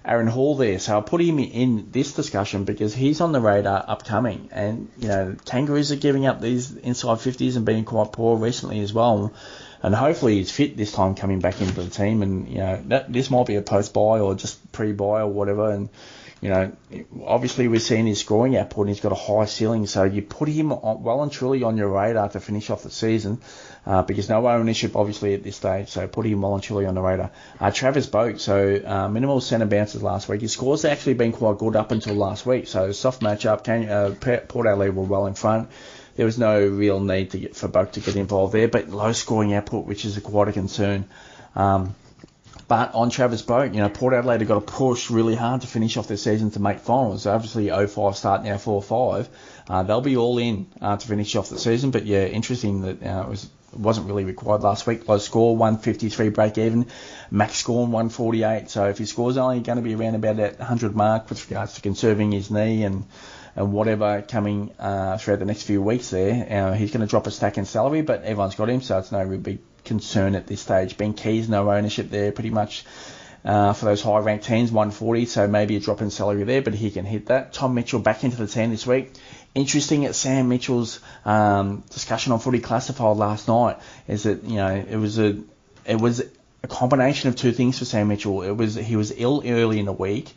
[0.04, 0.80] Aaron Hall there.
[0.80, 4.48] So I'll put him in this discussion because he's on the radar upcoming.
[4.50, 8.80] And, you know, Kangaroos are giving up these inside 50s and being quite poor recently
[8.80, 9.32] as well
[9.82, 12.22] and hopefully he's fit this time coming back into the team.
[12.22, 15.28] And you know that this might be a post buy or just pre buy or
[15.28, 15.70] whatever.
[15.70, 15.88] And
[16.42, 16.72] you know,
[17.24, 20.48] obviously we're seeing his scoring output and he's got a high ceiling, so you put
[20.48, 23.40] him well and truly on your radar to finish off the season
[23.86, 26.96] uh, because no ownership obviously at this stage, so put him well and truly on
[26.96, 27.30] the radar.
[27.60, 30.40] Uh, Travis Boak, so uh, minimal centre bounces last week.
[30.40, 33.62] His scores actually been quite good up until last week, so soft matchup.
[33.62, 34.14] Can, uh,
[34.48, 35.70] Port Adelaide were well in front.
[36.16, 39.12] There was no real need to get, for Boak to get involved there, but low
[39.12, 41.06] scoring output, which is a quite a concern.
[41.54, 41.94] Um,
[42.68, 45.66] but on Travis Boak, you know, Port Adelaide have got to push really hard to
[45.66, 47.22] finish off their season to make finals.
[47.22, 49.28] So obviously 05 start now 4-5.
[49.68, 51.90] Uh, they'll be all in uh, to finish off the season.
[51.90, 55.08] But yeah, interesting that uh, it was wasn't really required last week.
[55.08, 56.86] Low score 153 break even,
[57.30, 58.70] max score 148.
[58.70, 61.74] So if his score's only going to be around about that 100 mark with regards
[61.74, 63.04] to conserving his knee and
[63.54, 67.26] and whatever coming uh, throughout the next few weeks there, uh, he's going to drop
[67.26, 68.02] a stack in salary.
[68.02, 70.96] But everyone's got him, so it's no real big concern at this stage.
[70.96, 72.84] Ben Keays, no ownership there, pretty much.
[73.44, 76.74] Uh, for those high ranked teams, 140, so maybe a drop in salary there, but
[76.74, 77.52] he can hit that.
[77.52, 79.12] Tom Mitchell back into the team this week.
[79.52, 84.68] Interesting at Sam Mitchell's um, discussion on Footy Classified last night is that you know
[84.68, 85.40] it was a
[85.84, 86.22] it was
[86.62, 88.42] a combination of two things for Sam Mitchell.
[88.42, 90.32] It was he was ill early in the week,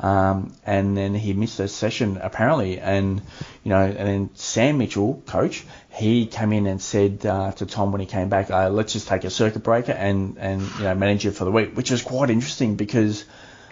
[0.00, 3.22] um, and then he missed a session apparently, and
[3.62, 7.92] you know, and then Sam Mitchell, coach, he came in and said uh, to Tom
[7.92, 10.94] when he came back, uh, let's just take a circuit breaker and and you know
[10.94, 13.24] manage it for the week, which was quite interesting because.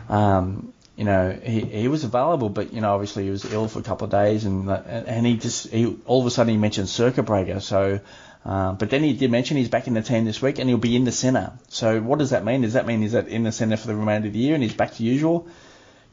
[0.08, 3.78] Um, you know, he, he was available, but you know, obviously he was ill for
[3.78, 6.88] a couple of days, and and he just he all of a sudden he mentioned
[6.88, 7.60] circuit breaker.
[7.60, 8.00] So,
[8.44, 10.76] uh, but then he did mention he's back in the team this week, and he'll
[10.76, 11.54] be in the centre.
[11.68, 12.60] So what does that mean?
[12.60, 14.74] Does that mean he's in the centre for the remainder of the year, and he's
[14.74, 15.48] back to usual?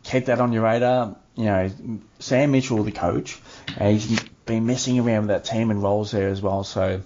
[0.09, 1.15] Keep that on your radar.
[1.35, 1.71] You know,
[2.19, 3.39] Sam Mitchell, the coach,
[3.79, 6.63] he's been messing around with that team and roles there as well.
[6.63, 7.01] So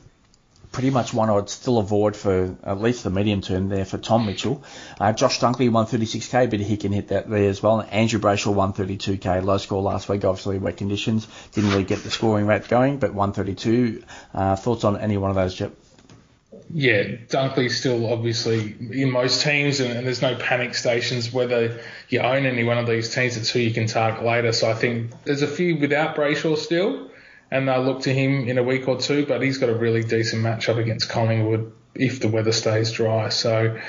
[0.71, 4.25] pretty much one I'd still avoid for at least the medium term there for Tom
[4.25, 4.63] Mitchell.
[4.99, 7.81] Uh, Josh Dunkley 136k, but he can hit that there as well.
[7.81, 12.09] And Andrew Brayshaw 132k, low score last week, obviously wet conditions, didn't really get the
[12.09, 14.03] scoring rate going, but 132.
[14.33, 15.61] Uh, thoughts on any one of those?
[16.73, 22.19] Yeah, Dunkley's still obviously in most teams, and, and, there's no panic stations whether you
[22.19, 23.37] own any one of these teams.
[23.37, 24.51] It's who you can target later.
[24.53, 27.11] So I think there's a few without Brayshaw still,
[27.51, 29.25] and they'll look to him in a week or two.
[29.25, 33.29] But he's got a really decent matchup against Collingwood if the weather stays dry.
[33.29, 33.79] So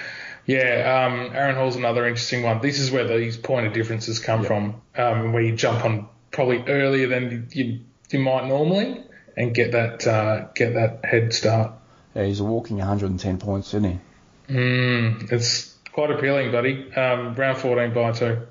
[0.44, 2.60] yeah, um, Aaron Hall's another interesting one.
[2.60, 4.48] This is where these point of differences come yep.
[4.48, 7.80] from, um, where you jump on probably earlier than you
[8.10, 9.02] you might normally
[9.36, 11.72] and get that uh, get that head start.
[12.14, 14.52] Yeah, he's a walking 110 points, isn't he?
[14.52, 16.92] Mm, it's quite appealing, buddy.
[16.94, 18.46] Um, round 14 by two.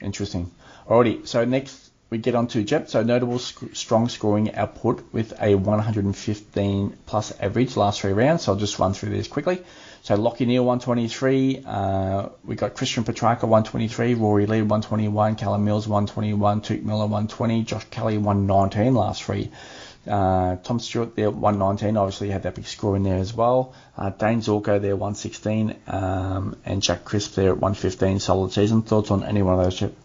[0.00, 0.50] Interesting.
[0.88, 2.90] Alrighty, so next we get on to Jep.
[2.90, 8.42] So notable sc- strong scoring output with a 115 plus average last three rounds.
[8.42, 9.62] So I'll just run through these quickly.
[10.02, 15.86] So Lachie Neale 123, uh, we got Christian Petracca 123, Rory Lee 121, Callum Mills
[15.86, 19.50] 121, Touk Miller 120, Josh Kelly 119 last three.
[20.06, 23.74] Uh, Tom Stewart there 119, obviously had that big score in there as well.
[23.96, 28.18] Uh, Dayne Zorko there 116, um, and Jack Crisp there at 115.
[28.18, 28.82] Solid season.
[28.82, 29.96] Thoughts on any one of those, Chip?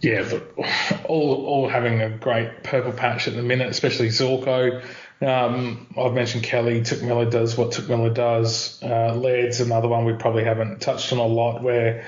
[0.00, 0.28] Yeah,
[1.04, 4.82] all all having a great purple patch at the minute, especially Zorko.
[5.20, 6.80] Um, I've mentioned Kelly.
[6.80, 8.80] Touk Miller does what Touk Miller does.
[8.82, 12.06] Uh, Laird's another one we probably haven't touched on a lot, where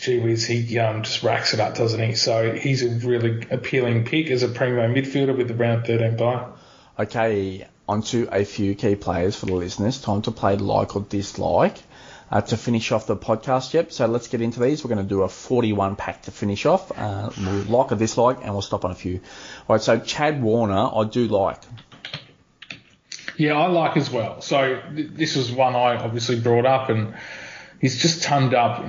[0.00, 2.14] gee whiz, he um, just racks it up, doesn't he?
[2.14, 6.46] So he's a really appealing pick as a primo midfielder with the round 13 bye.
[6.98, 10.00] Okay, onto a few key players for the listeners.
[10.00, 11.76] Time to play like or dislike.
[12.28, 13.92] Uh, to finish off the podcast, yep.
[13.92, 14.82] So let's get into these.
[14.82, 16.90] We're going to do a 41 pack to finish off.
[16.98, 19.20] Uh, we'll like or dislike, and we'll stop on a few.
[19.68, 19.80] All right.
[19.80, 21.58] So Chad Warner, I do like.
[23.36, 24.40] Yeah, I like as well.
[24.40, 27.14] So th- this was one I obviously brought up, and
[27.80, 28.84] he's just turned up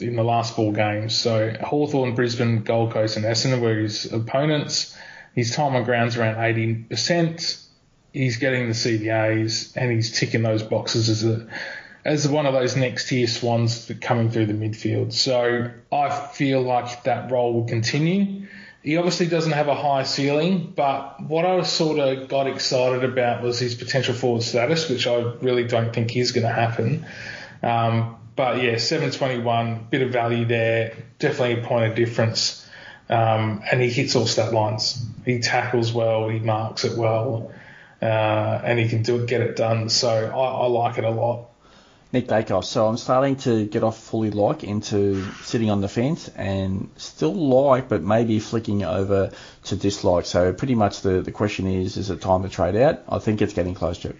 [0.00, 1.14] in, the last four games.
[1.16, 4.96] So Hawthorn, Brisbane, Gold Coast, and Essendon were his opponents.
[5.34, 7.66] His time on ground's around 80%.
[8.12, 11.46] He's getting the CBAs and he's ticking those boxes as a
[12.04, 15.12] as one of those next tier swans coming through the midfield.
[15.12, 18.46] So I feel like that role will continue.
[18.82, 23.42] He obviously doesn't have a high ceiling, but what I sort of got excited about
[23.42, 27.06] was his potential forward status, which I really don't think is going to happen.
[27.62, 32.66] Um, but yeah, 721, bit of value there, definitely a point of difference.
[33.10, 35.04] Um, and he hits all stat lines.
[35.26, 37.52] He tackles well, he marks it well,
[38.00, 38.04] uh,
[38.64, 39.90] and he can do get it done.
[39.90, 41.50] So I, I like it a lot.
[42.14, 42.64] Nick Daicos.
[42.64, 47.34] So I'm starting to get off fully like into sitting on the fence and still
[47.34, 49.32] like, but maybe flicking over
[49.64, 50.24] to dislike.
[50.24, 53.02] So pretty much the, the question is, is it time to trade out?
[53.06, 54.16] I think it's getting close to it.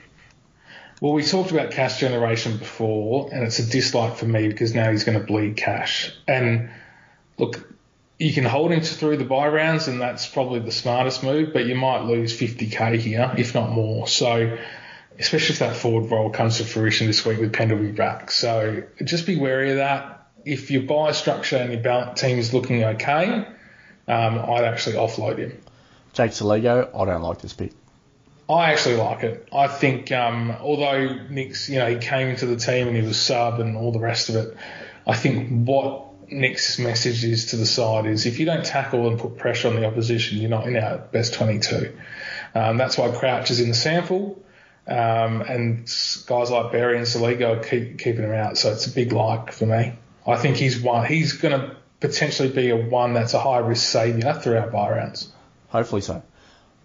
[1.01, 4.91] Well, we talked about cash generation before, and it's a dislike for me because now
[4.91, 6.15] he's going to bleed cash.
[6.29, 6.69] And
[7.39, 7.67] look,
[8.19, 11.55] you can hold him through the buy rounds, and that's probably the smartest move.
[11.55, 14.07] But you might lose 50k here, if not more.
[14.09, 14.59] So,
[15.19, 18.31] especially if that forward role comes to fruition this week with Pendlebury back.
[18.31, 20.29] So, just be wary of that.
[20.45, 23.47] If your buy structure and your balance team is looking okay,
[24.07, 25.59] um, I'd actually offload him.
[26.13, 27.73] Jake Soligo, I don't like this pick.
[28.51, 29.49] I actually like it.
[29.53, 33.21] I think, um, although Nick's, you know, he came into the team and he was
[33.21, 34.57] sub and all the rest of it,
[35.07, 39.21] I think what Nick's message is to the side is if you don't tackle and
[39.21, 41.97] put pressure on the opposition, you're not in our best 22.
[42.55, 44.43] Um, that's why Crouch is in the sample,
[44.89, 45.85] um, and
[46.27, 48.59] guys like Berry and Soligo are keep, keeping him out.
[48.59, 49.95] So it's a big like for me.
[50.27, 51.07] I think he's one.
[51.07, 55.33] He's going to potentially be a one that's a high risk saviour throughout buy rounds.
[55.69, 56.23] Hopefully so.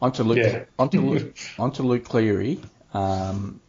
[0.01, 0.65] On to Luke, yeah.
[0.77, 2.59] on to Luke, on to Luke Cleary.
[2.93, 3.61] Um,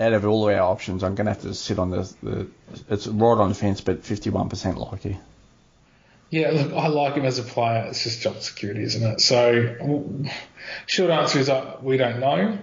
[0.00, 2.46] out of all our options, I'm going to have to sit on the, the
[2.88, 5.18] it's right on the fence, but 51% likely.
[6.30, 7.86] Yeah, look, I like him as a player.
[7.88, 9.20] It's just job security, isn't it?
[9.20, 9.76] So,
[10.86, 12.58] short answer is uh, we don't know.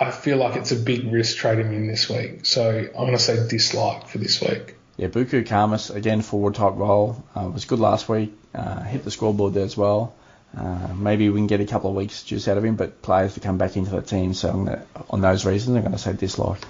[0.00, 2.46] I feel like it's a big risk trading in this week.
[2.46, 4.76] So, I'm going to say dislike for this week.
[4.96, 7.22] Yeah, Buku Khamis, again, forward type role.
[7.34, 8.32] Uh, was good last week.
[8.54, 10.14] Uh, hit the scoreboard there as well.
[10.56, 13.34] Uh, maybe we can get a couple of weeks juice out of him, but players
[13.34, 14.34] to come back into the team.
[14.34, 16.60] So gonna, on those reasons, I'm going to say dislike.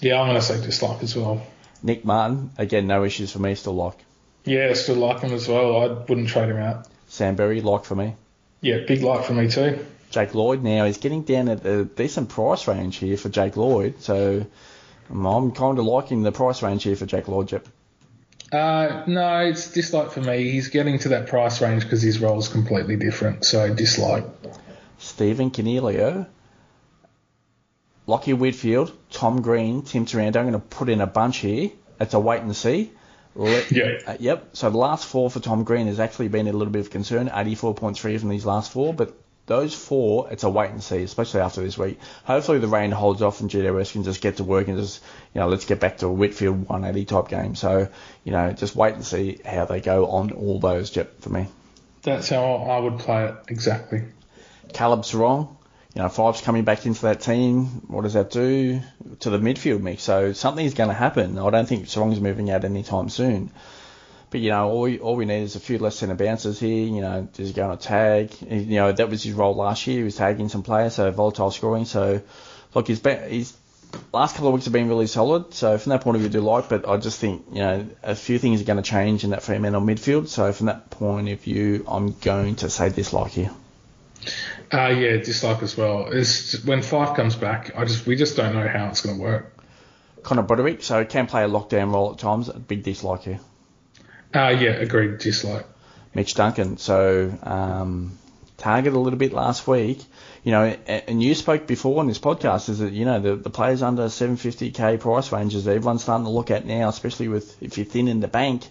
[0.00, 1.44] Yeah, I'm going to say dislike as well.
[1.82, 3.98] Nick Martin, again, no issues for me, still like.
[4.44, 5.76] Yeah, still like him as well.
[5.76, 6.86] I wouldn't trade him out.
[7.08, 8.14] Sam Berry, like for me.
[8.60, 9.84] Yeah, big like for me too.
[10.10, 14.00] Jake Lloyd now he's getting down at a decent price range here for Jake Lloyd,
[14.00, 14.46] so
[15.10, 17.52] I'm kind of liking the price range here for Jake Lloyd.
[17.52, 17.66] Yep.
[18.52, 20.50] Uh, no, it's dislike for me.
[20.50, 23.44] He's getting to that price range because his role is completely different.
[23.44, 24.24] So dislike.
[24.98, 26.26] Stephen Coniglio,
[28.06, 30.38] Lachie Whitfield, Tom Green, Tim Taranto.
[30.38, 31.70] I'm going to put in a bunch here.
[32.00, 32.92] It's a wait and see.
[33.34, 33.98] Let, yeah.
[34.06, 34.50] Uh, yep.
[34.52, 37.28] So the last four for Tom Green has actually been a little bit of concern.
[37.28, 39.14] 84.3 from these last four, but
[39.46, 41.98] those four, it's a wait and see, especially after this week.
[42.24, 45.02] Hopefully the rain holds off and GWS can just get to work and just,
[45.34, 47.54] you know, let's get back to a Whitfield 180 type game.
[47.54, 47.88] So,
[48.24, 51.46] you know, just wait and see how they go on all those, Yep, for me.
[52.02, 54.02] That's how I would play it, exactly.
[54.72, 55.56] Caleb Serong.
[55.94, 57.66] you know, Fyfe's coming back into that team.
[57.88, 58.80] What does that do
[59.20, 60.02] to the midfield mix?
[60.02, 61.38] So something's going to happen.
[61.38, 63.50] I don't think Serong's moving out anytime soon.
[64.30, 66.86] But you know, all we, all we need is a few less centre bounces here.
[66.86, 68.32] You know, does he go on a tag?
[68.42, 69.98] You know, that was his role last year.
[69.98, 71.84] He was tagging some players, so volatile scoring.
[71.84, 72.22] So,
[72.74, 73.56] look, he's been, he's
[74.12, 75.54] last couple of weeks have been really solid.
[75.54, 76.68] So from that point of view, I do like.
[76.68, 79.42] But I just think you know a few things are going to change in that
[79.42, 80.28] Fremantle midfield.
[80.28, 83.50] So from that point of view, I'm going to say dislike here.
[84.72, 86.08] Uh, yeah, dislike as well.
[86.10, 89.22] It's when Fyfe comes back, I just we just don't know how it's going to
[89.22, 89.52] work.
[90.22, 92.48] Connor Broderick, so can play a lockdown role at times.
[92.48, 93.40] A Big dislike here.
[94.36, 95.18] Uh, yeah, agreed.
[95.18, 95.66] Dislike.
[96.14, 96.76] Mitch Duncan.
[96.76, 98.18] So um,
[98.58, 100.02] target a little bit last week.
[100.44, 103.50] You know, and you spoke before on this podcast is that you know the, the
[103.50, 107.86] players under 750k price ranges everyone's starting to look at now, especially with if you're
[107.86, 108.64] thin in the bank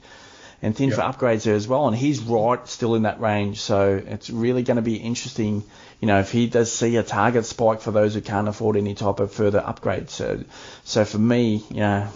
[0.61, 0.97] and thin yep.
[0.97, 1.87] for upgrades there as well.
[1.87, 5.63] And he's right still in that range, so it's really going to be interesting.
[5.99, 8.95] You know, if he does see a target spike for those who can't afford any
[8.95, 10.11] type of further upgrades.
[10.11, 10.43] So,
[10.85, 12.07] so for me, you know,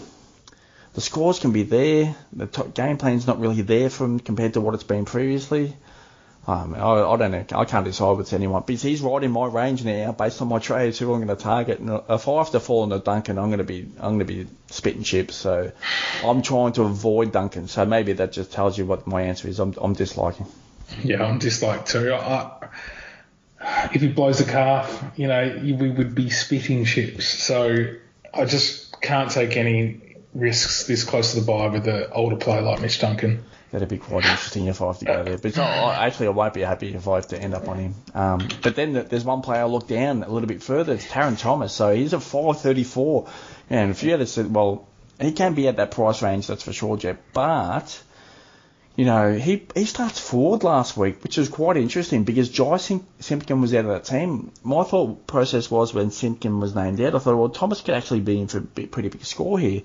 [0.99, 2.13] the scores can be there.
[2.33, 5.73] The game plan's not really there from compared to what it's been previously.
[6.45, 7.45] Um, I, I, don't know.
[7.53, 8.63] I can't decide with anyone.
[8.67, 11.41] But he's right in my range now, based on my trades, who I'm going to
[11.41, 11.79] target.
[11.79, 14.25] And if I have to fall into Duncan, I'm going to be I'm going to
[14.25, 15.35] be spitting chips.
[15.35, 15.71] So
[16.21, 17.69] I'm trying to avoid Duncan.
[17.69, 19.59] So maybe that just tells you what my answer is.
[19.59, 20.47] I'm, I'm disliking.
[21.01, 22.13] Yeah, I'm dislike too.
[22.13, 22.67] I,
[23.93, 27.25] if he blows a calf, you know, we would be spitting chips.
[27.25, 27.85] So
[28.33, 32.61] I just can't take any risks this close to the buy with an older player
[32.61, 33.43] like Mitch Duncan.
[33.71, 35.37] That'd be quite interesting if I have to go there.
[35.37, 37.95] But not, actually, I won't be happy if I have to end up on him.
[38.15, 40.93] Um, but then there's one player I look down a little bit further.
[40.93, 41.71] It's Tarryn Thomas.
[41.71, 43.27] So he's at 434.
[43.69, 44.87] And if you had said, well,
[45.21, 47.21] he can be at that price range, that's for sure, Jep.
[47.31, 48.01] But
[48.95, 53.07] you know, he he starts forward last week, which is quite interesting because Jy Sim-
[53.19, 54.51] Simpkin was out of that team.
[54.63, 58.21] My thought process was when Simpkin was named out, I thought, well, Thomas could actually
[58.21, 59.83] be in for a pretty big score here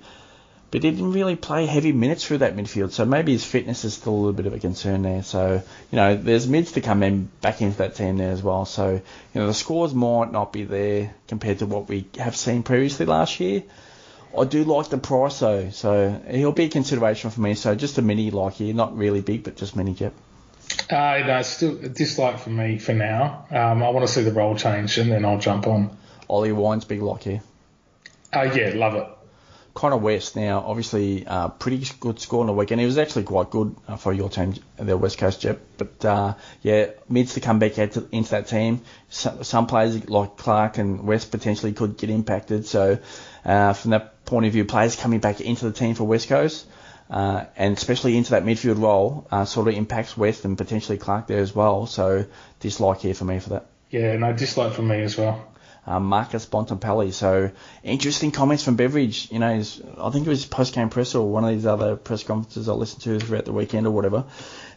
[0.74, 3.94] but he didn't really play heavy minutes through that midfield, so maybe his fitness is
[3.94, 5.22] still a little bit of a concern there.
[5.22, 5.62] So,
[5.92, 8.64] you know, there's mids to come in back into that team there as well.
[8.64, 12.64] So, you know, the scores might not be there compared to what we have seen
[12.64, 13.62] previously last year.
[14.36, 17.54] I do like the price though, so he'll be a consideration for me.
[17.54, 20.12] So just a mini like here, not really big, but just mini Jep.
[20.90, 23.46] Uh, no, it's still a dislike for me for now.
[23.48, 25.96] Um, I want to see the role change and then I'll jump on.
[26.28, 27.42] Ollie Wines, big lock here.
[28.32, 29.06] Uh, yeah, love it.
[29.74, 32.80] Connor West now, obviously, uh, pretty good score on the weekend.
[32.80, 35.60] He was actually quite good uh, for your team, the West Coast Jep.
[35.76, 38.82] But uh, yeah, needs to come back into, that team.
[39.08, 42.66] So, some players like Clark and West potentially could get impacted.
[42.66, 42.98] So
[43.44, 46.66] uh, from that point of view, players coming back into the team for West Coast.
[47.10, 51.26] Uh, and especially into that midfield role, uh, sort of impacts West and potentially Clark
[51.26, 51.86] there as well.
[51.86, 52.24] So
[52.60, 53.66] dislike here for me for that.
[53.90, 55.44] Yeah, no dislike for me as well
[55.86, 57.12] um, Marcus Bontempelli.
[57.12, 57.50] So
[57.82, 59.30] interesting comments from Beveridge.
[59.30, 62.22] You know, I think it was post game press or one of these other press
[62.22, 64.24] conferences I listened to throughout the weekend or whatever.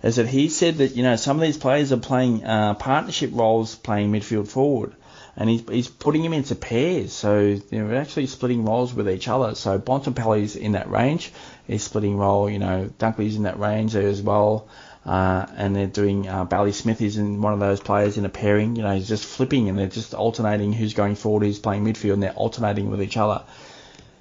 [0.03, 3.31] Is that he said that you know some of these players are playing uh, partnership
[3.33, 4.93] roles, playing midfield forward.
[5.39, 9.53] And he's, he's putting him into pairs, so they're actually splitting roles with each other.
[9.53, 11.31] So Bontempelli's in that range,
[11.67, 12.49] he's splitting role.
[12.49, 14.67] You know, Dunkley's in that range there as well.
[15.07, 18.29] Uh, and they're doing uh, Bailey Smith is in one of those players in a
[18.29, 18.75] pairing.
[18.75, 22.13] You know, he's just flipping and they're just alternating who's going forward, who's playing midfield,
[22.13, 23.43] and they're alternating with each other.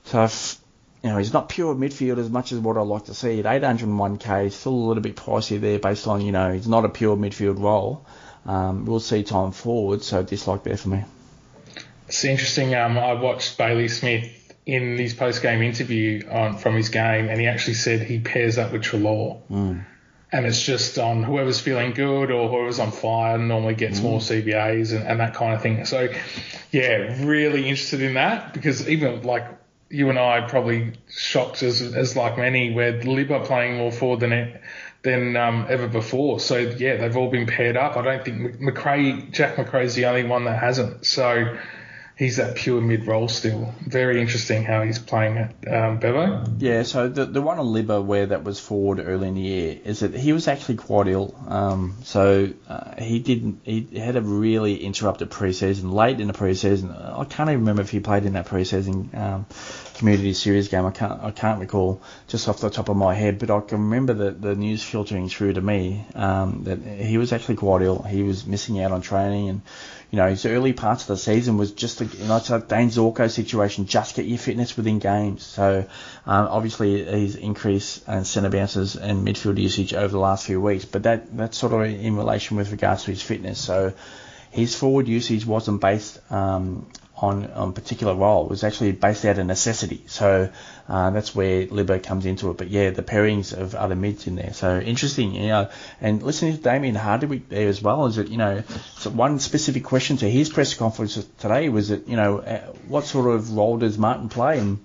[0.05, 0.57] So if
[1.03, 3.41] you know, he's not pure midfield as much as what I like to see.
[3.41, 6.89] At 801k, still a little bit pricey there based on, you know, he's not a
[6.89, 8.07] pure midfield role.
[8.45, 11.05] Um, we'll see time forward, so dislike there for me.
[12.07, 12.77] It's interesting.
[12.77, 17.41] Um, I watched Bailey Smith in his post game interview on, from his game, and
[17.41, 19.43] he actually said he pairs up with Treloar.
[19.51, 19.85] Mm
[20.33, 24.05] and it's just on whoever's feeling good or whoever's on fire normally gets mm.
[24.05, 25.85] more CBAs and, and that kind of thing.
[25.85, 26.09] So,
[26.73, 29.47] yeah, really interested in that because even like
[29.89, 34.21] you and I probably shocked as, as like many where Lib are playing more forward
[34.21, 34.61] than it,
[35.03, 36.41] than um, ever before.
[36.41, 37.97] So yeah, they've all been paired up.
[37.97, 41.07] I don't think Macrae, Jack Macrae's the only one that hasn't.
[41.07, 41.57] So
[42.17, 43.73] he's that pure mid role still.
[43.87, 46.45] Very interesting how he's playing at um, Bevo.
[46.59, 49.79] Yeah, so the the one on Libba where that was forward early in the year
[49.85, 51.35] is that he was actually quite ill.
[51.47, 53.61] Um, so uh, he didn't.
[53.65, 55.93] He had a really interrupted preseason.
[55.93, 59.47] Late in the preseason, I can't even remember if he played in that preseason um,
[59.95, 60.87] community series game.
[60.87, 63.83] I can't I can't recall just off the top of my head, but I can
[63.83, 68.03] remember the the news filtering through to me um, that he was actually quite ill.
[68.03, 69.63] He was missing out on training and
[70.11, 72.61] you know, his early parts of the season was just, a, you know, it's a
[72.61, 75.43] Dayne Zorko situation, just get your fitness within games.
[75.43, 75.85] So,
[76.27, 80.85] um, obviously, he's increased in centre bounces and midfield usage over the last few weeks,
[80.85, 83.59] but that that's sort of in relation with regards to his fitness.
[83.59, 83.95] So,
[84.51, 86.87] his forward usage wasn't based um,
[87.17, 88.47] on, on particular role.
[88.47, 90.05] Was actually based out of necessity.
[90.07, 90.51] So
[90.89, 92.57] uh, that's where Libba comes into it.
[92.57, 94.53] But yeah, the pairings of other mids in there.
[94.53, 95.71] So interesting, you know.
[96.01, 98.63] And listening to Damien Hardwick there as well is that, you know,
[98.97, 103.05] so one specific question to his press conference today was that, you know, uh, what
[103.05, 104.59] sort of role does Martin play?
[104.59, 104.79] And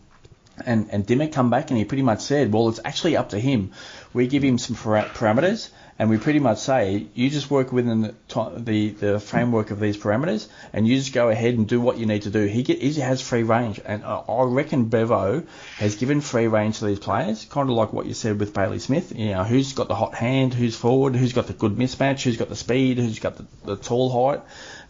[0.66, 3.40] and, and Dimma come back and he pretty much said, well, it's actually up to
[3.40, 3.72] him.
[4.14, 5.72] We give him some parameters
[6.02, 8.16] and we pretty much say you just work within the,
[8.58, 12.08] the, the framework of these parameters, and you just go ahead and do what you
[12.08, 12.46] need to do.
[12.48, 15.44] He get, he has free range, and I reckon Bevo
[15.78, 18.80] has given free range to these players, kind of like what you said with Bailey
[18.80, 19.16] Smith.
[19.16, 22.38] You know, who's got the hot hand, who's forward, who's got the good mismatch, who's
[22.38, 24.42] got the speed, who's got the, the tall height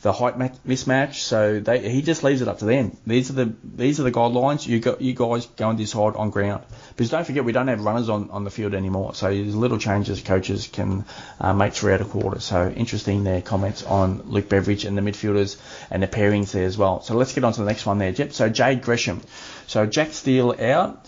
[0.01, 1.15] the height mismatch.
[1.15, 2.97] So they, he just leaves it up to them.
[3.05, 4.67] These are the these are the guidelines.
[4.67, 6.63] You got you guys go and decide on ground.
[6.89, 9.13] Because don't forget we don't have runners on, on the field anymore.
[9.15, 11.05] So there's little changes coaches can
[11.39, 12.39] uh, make throughout a quarter.
[12.39, 15.57] So interesting their comments on Luke Beveridge and the midfielders
[15.89, 17.01] and the pairings there as well.
[17.01, 18.33] So let's get on to the next one there, Jep.
[18.33, 19.21] So Jade Gresham.
[19.67, 21.07] So Jack Steele out.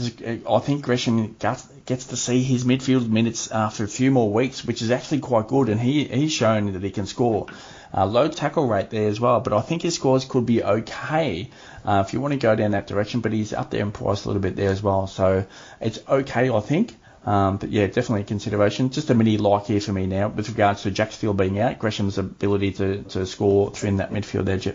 [0.50, 4.32] I think Gresham gets, gets to see his midfield minutes uh, for a few more
[4.32, 7.48] weeks, which is actually quite good, and he he's shown that he can score.
[7.96, 11.50] Uh, low tackle rate there as well, but I think his scores could be okay
[11.86, 13.22] uh, if you want to go down that direction.
[13.22, 15.46] But he's up there in price a little bit there as well, so
[15.80, 16.96] it's okay, I think.
[17.26, 18.90] Um, but yeah, definitely a consideration.
[18.90, 21.80] Just a mini like here for me now with regards to Jack Steele being out,
[21.80, 24.68] Gresham's ability to, to score through in that midfield edge.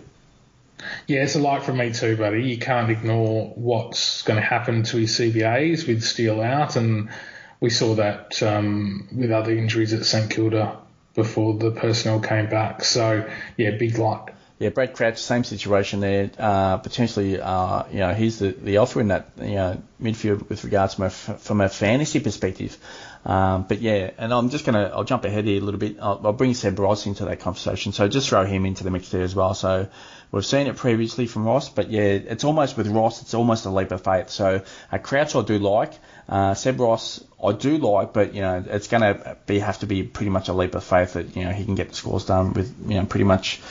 [1.07, 2.43] Yeah, it's a like for me too, buddy.
[2.43, 7.09] You can't ignore what's going to happen to his CBAs with Steele out, and
[7.59, 10.77] we saw that um, with other injuries at St Kilda
[11.13, 12.83] before the personnel came back.
[12.83, 14.33] So yeah, big luck.
[14.59, 16.31] Yeah, Brad Crouch, same situation there.
[16.37, 20.65] Uh, potentially, uh, you know, he's the, the alpha in that you know midfield with
[20.65, 22.77] regards from a, from a fantasy perspective.
[23.25, 25.97] Um, but yeah, and I'm just gonna I'll jump ahead here a little bit.
[26.01, 27.93] I'll, I'll bring Seb Ross into that conversation.
[27.93, 29.53] So just throw him into the mix there as well.
[29.53, 29.87] So
[30.31, 33.69] we've seen it previously from Ross, but yeah, it's almost with Ross, it's almost a
[33.69, 34.29] leap of faith.
[34.29, 35.93] So a Crouch I do like.
[36.27, 39.85] Uh, Seb Ross, I do like, but you know it's going to be have to
[39.85, 42.25] be pretty much a leap of faith that you know he can get the scores
[42.25, 43.61] done with you know pretty much.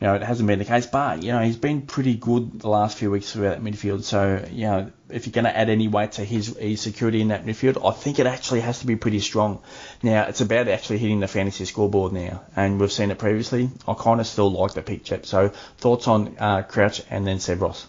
[0.00, 2.68] You know it hasn't been the case, but you know he's been pretty good the
[2.68, 4.02] last few weeks throughout that midfield.
[4.02, 7.28] So you know if you're going to add any weight to his, his security in
[7.28, 9.62] that midfield, I think it actually has to be pretty strong.
[10.02, 13.70] Now it's about actually hitting the fantasy scoreboard now, and we've seen it previously.
[13.86, 15.24] I kind of still like the pick, chip.
[15.24, 15.48] So
[15.78, 17.86] thoughts on uh, Crouch and then Seb Ross.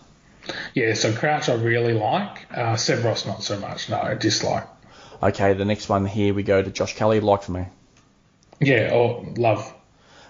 [0.76, 2.46] Yeah, so Crouch I really like.
[2.56, 3.90] Uh, Seb Ross not so much.
[3.90, 4.68] No, dislike.
[5.22, 7.20] Okay, the next one here we go to Josh Kelly.
[7.20, 7.66] Like for me.
[8.60, 9.74] Yeah, or love.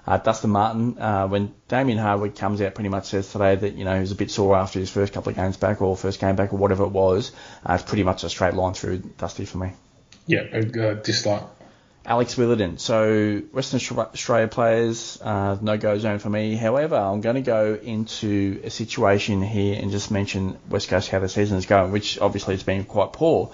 [0.08, 3.86] Uh, Dustin Martin, uh, when Damien Hardwick comes out, pretty much says today that you
[3.86, 6.36] know he's a bit sore after his first couple of games back or first game
[6.36, 7.32] back or whatever it was.
[7.68, 9.74] Uh, it's pretty much a straight line through Dusty for me.
[10.28, 11.44] Yeah, uh, dislike.
[12.06, 12.78] Alex Witherden.
[12.78, 16.56] So Western Australia players, uh, no go zone for me.
[16.56, 21.18] However, I'm going to go into a situation here and just mention West Coast how
[21.18, 23.52] the season is going, which obviously has been quite poor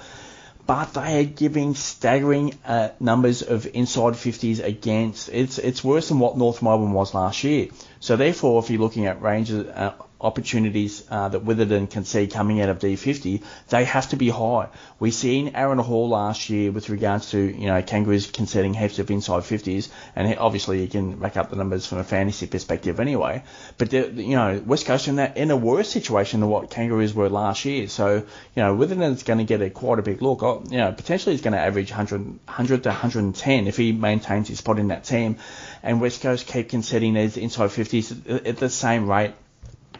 [0.72, 5.28] but they are giving staggering uh, numbers of inside 50s against.
[5.28, 7.68] It's it's worse than what North Melbourne was last year.
[8.00, 12.62] So therefore, if you're looking at ranges, uh, opportunities uh, that Witherden can see coming
[12.62, 14.70] out of D50, they have to be high.
[15.00, 19.10] We've seen Aaron Hall last year with regards to, you know, Kangaroos conceding heaps of
[19.10, 23.44] inside 50s, and obviously you can back up the numbers from a fantasy perspective anyway.
[23.78, 27.30] But, you know, West Coast in that in a worse situation than what Kangaroos were
[27.30, 27.88] last year.
[27.88, 28.24] So, you
[28.64, 30.42] know, Witherden's going to get a quite a big look.
[30.42, 34.60] You know, potentially he's going to average 100, 100 to 110 if he maintains his
[34.60, 35.38] spot in that team.
[35.84, 39.34] And West Coast keep conceding these inside 50s at the same rate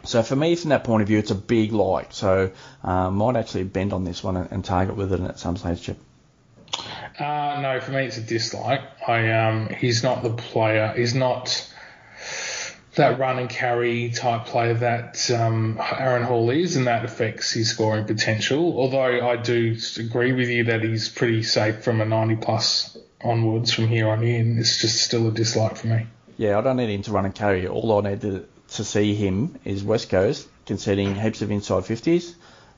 [0.04, 2.12] so for me, from that point of view, it's a big like.
[2.12, 2.50] So
[2.82, 5.82] uh, might actually bend on this one and, and target with it at some stage,
[5.82, 5.98] Chip.
[7.18, 8.80] Uh, no, for me it's a dislike.
[9.06, 10.92] I um, he's not the player.
[10.96, 11.70] He's not
[12.94, 17.70] that run and carry type player that um, Aaron Hall is, and that affects his
[17.70, 18.78] scoring potential.
[18.78, 23.72] Although I do agree with you that he's pretty safe from a 90 plus onwards
[23.72, 24.58] from here on in.
[24.58, 26.06] It's just still a dislike for me.
[26.36, 27.66] Yeah, I don't need him to run and carry.
[27.66, 28.46] All I need to
[28.76, 32.34] to see him is West Coast conceding heaps of inside 50s.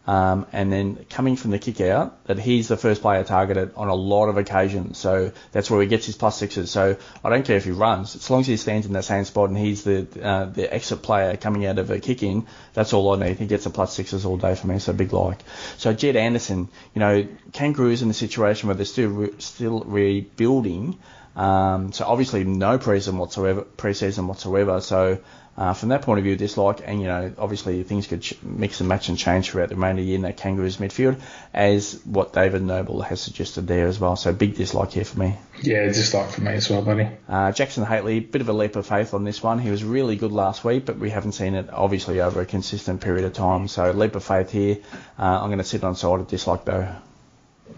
[0.07, 3.89] Um, and then coming from the kick out, that he's the first player targeted on
[3.89, 4.99] a lot of occasions.
[4.99, 6.71] So that's where he gets his plus sixes.
[6.71, 9.25] So I don't care if he runs, as long as he stands in that same
[9.25, 12.93] spot and he's the uh, the exit player coming out of a kick in, that's
[12.93, 13.39] all I need.
[13.39, 14.79] He gets the plus sixes all day for me.
[14.79, 15.39] So big like.
[15.79, 20.99] So Jed Anderson, you know, Kangaroos in a situation where they're still re- still rebuilding.
[21.35, 24.81] Um, so obviously no preseason whatsoever, preseason whatsoever.
[24.81, 25.19] So
[25.57, 28.81] uh, from that point of view, dislike, and you know, obviously things could ch- mix
[28.81, 31.21] and match and change throughout the remainder of the year in that Kangaroos midfield,
[31.53, 34.17] as what David Noble has suggested there as well.
[34.17, 35.37] So big dislike here for me.
[35.63, 37.09] Yeah, dislike for me as well, buddy.
[37.29, 39.59] Uh, Jackson Hately, bit of a leap of faith on this one.
[39.61, 43.01] He was really good last week, but we haven't seen it obviously over a consistent
[43.01, 43.69] period of time.
[43.69, 44.79] So leap of faith here.
[45.19, 46.95] Uh, I'm going to sit on side of dislike though.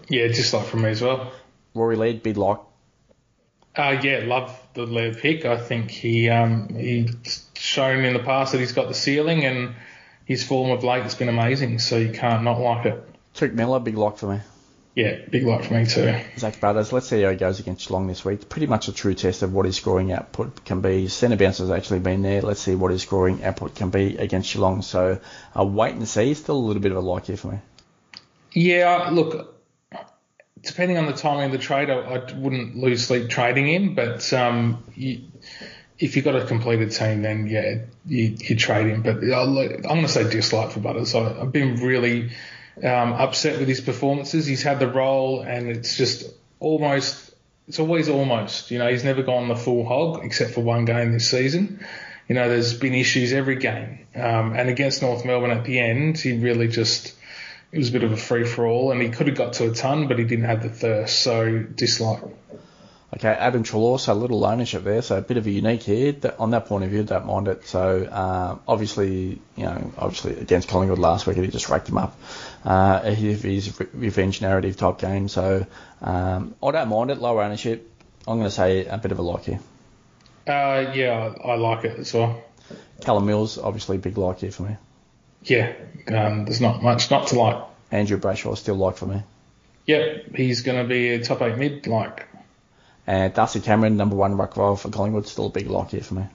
[0.09, 1.31] Yeah, dislike for me as well.
[1.73, 2.57] Rory Laird, big like.
[3.77, 5.45] Uh, yeah, love the Laird pick.
[5.45, 9.75] I think he um, he's shown in the past that he's got the ceiling, and
[10.25, 11.79] his form of late has been amazing.
[11.79, 13.03] So you can't not like it.
[13.35, 14.39] Touk Miller, big like for me.
[14.95, 16.19] Yeah, big like for me too.
[16.39, 18.49] Zak Butters, let's see how he goes against Geelong this week.
[18.49, 21.07] Pretty much a true test of what his scoring output can be.
[21.07, 22.41] Centre bounce has actually been there.
[22.41, 24.81] Let's see what his scoring output can be against Geelong.
[24.81, 25.19] So
[25.53, 26.33] I'll wait and see.
[26.33, 27.59] Still a little bit of a like here for me.
[28.53, 29.56] Yeah, look,
[30.61, 33.95] depending on the timing of the trade, I, I wouldn't lose sleep trading him.
[33.95, 35.21] But um, you,
[35.99, 39.01] if you've got a completed team, then yeah, you, you trade him.
[39.01, 41.15] But I'm going to say dislike for Butters.
[41.15, 42.31] I, have been really
[42.83, 44.45] um, upset with his performances.
[44.45, 46.25] He's had the role, and it's just
[46.59, 47.25] almost.
[47.67, 48.71] It's always almost.
[48.71, 51.85] You know, he's never gone the full hog except for one game this season.
[52.29, 56.17] You know, there's been issues every game, um, and against North Melbourne at the end,
[56.17, 57.16] he really just
[57.77, 59.69] it was a bit of a free for all, and he could have got to
[59.69, 62.23] a ton, but he didn't have the thirst, so dislike.
[63.15, 66.15] Okay, Adam Treloar, so a little ownership there, so a bit of a unique here.
[66.39, 67.67] On that point of view, don't mind it.
[67.67, 72.19] So uh, obviously, you know, obviously against Collingwood last week, he just racked him up.
[72.65, 75.67] Uh, his revenge narrative type game, so
[76.01, 77.19] um, I don't mind it.
[77.19, 77.91] Low ownership.
[78.27, 79.59] I'm going to say a bit of a like here.
[80.47, 82.43] Uh, yeah, I like it as well.
[83.01, 84.77] Callum Mills, obviously big like here for me
[85.43, 85.73] yeah,
[86.07, 87.63] um, there's not much not to like.
[87.91, 89.23] Andrew Brayshaw still like for me.
[89.85, 92.27] Yep, he's going to be a top eight mid like.
[93.05, 96.15] And Darcy Cameron, number one ruck row for Collingwood, still a big like here for
[96.15, 96.25] me.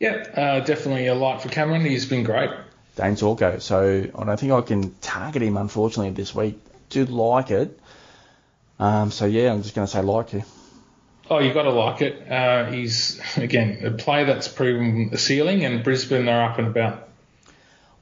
[0.00, 1.84] Yep, uh, definitely a like for Cameron.
[1.84, 2.50] He's been great.
[2.96, 3.60] Dayne Zorko.
[3.60, 6.58] So I don't think I can target him, unfortunately, this week.
[6.88, 7.78] Do like it.
[8.78, 10.44] Um, so yeah, I'm just going to say like here.
[11.30, 12.30] Oh, you've got to like it.
[12.30, 17.08] Uh, he's again a player that's proven the ceiling, and Brisbane are up and about.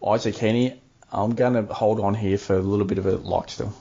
[0.06, 0.80] Isaac Heeney,
[1.12, 3.74] I'm going to hold on here for a little bit of a like still.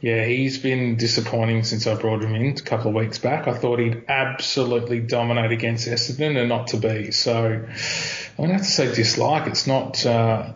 [0.00, 3.48] Yeah, he's been disappointing since I brought him in a couple of weeks back.
[3.48, 7.10] I thought he'd absolutely dominate against Essendon and not to be.
[7.10, 9.46] So I'm going to have to say dislike.
[9.46, 10.52] It's not, uh,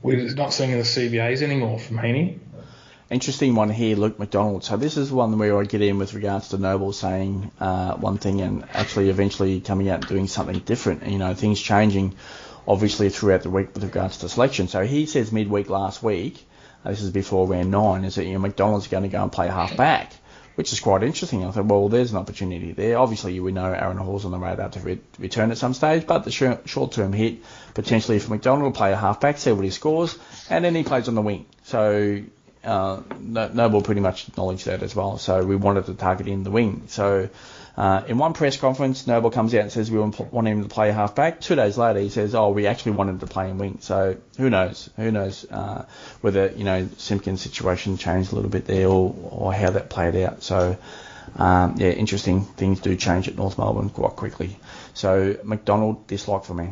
[0.00, 2.40] we're not seeing the CBAs anymore from Heeney.
[3.10, 4.64] Interesting one here, Luke McDonald.
[4.64, 8.16] So this is one where I get in with regards to Noble saying uh, one
[8.16, 11.06] thing and actually eventually coming out and doing something different.
[11.06, 12.16] You know, things changing
[12.66, 14.68] obviously throughout the week with regards to selection.
[14.68, 16.44] So he says midweek last week,
[16.84, 19.32] uh, this is before round nine, is that you know McDonald's going to go and
[19.32, 20.12] play half back,
[20.54, 21.44] which is quite interesting.
[21.44, 22.98] I thought, well, there's an opportunity there.
[22.98, 26.24] Obviously, we know Aaron Hall's on the radar to re- return at some stage, but
[26.24, 27.38] the sh- short-term hit
[27.74, 30.18] potentially for McDonald to play a half back, see what he scores,
[30.50, 31.46] and then he plays on the wing.
[31.64, 32.22] So
[32.64, 35.18] uh, Noble pretty much acknowledged that as well.
[35.18, 36.84] So we wanted to target in the wing.
[36.88, 37.28] So
[37.76, 40.90] uh, in one press conference, Noble comes out and says we want him to play
[40.90, 41.40] halfback.
[41.40, 44.48] Two days later, he says, "Oh, we actually wanted to play in wing." So who
[44.48, 44.88] knows?
[44.96, 45.84] Who knows uh,
[46.22, 50.16] whether you know Simpkin's situation changed a little bit there, or, or how that played
[50.16, 50.42] out.
[50.42, 50.78] So
[51.36, 54.58] um, yeah, interesting things do change at North Melbourne quite quickly.
[54.94, 56.70] So McDonald dislike for me.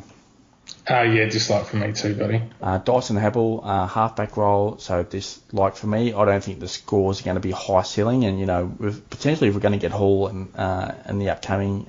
[0.88, 2.42] Uh, yeah, dislike for me too, buddy.
[2.60, 6.12] Uh, Dyson Heppell, uh, halfback role, so dislike for me.
[6.12, 8.70] I don't think the scores are going to be high ceiling, and you know,
[9.08, 11.86] potentially if we're going to get Hall in, uh, in the upcoming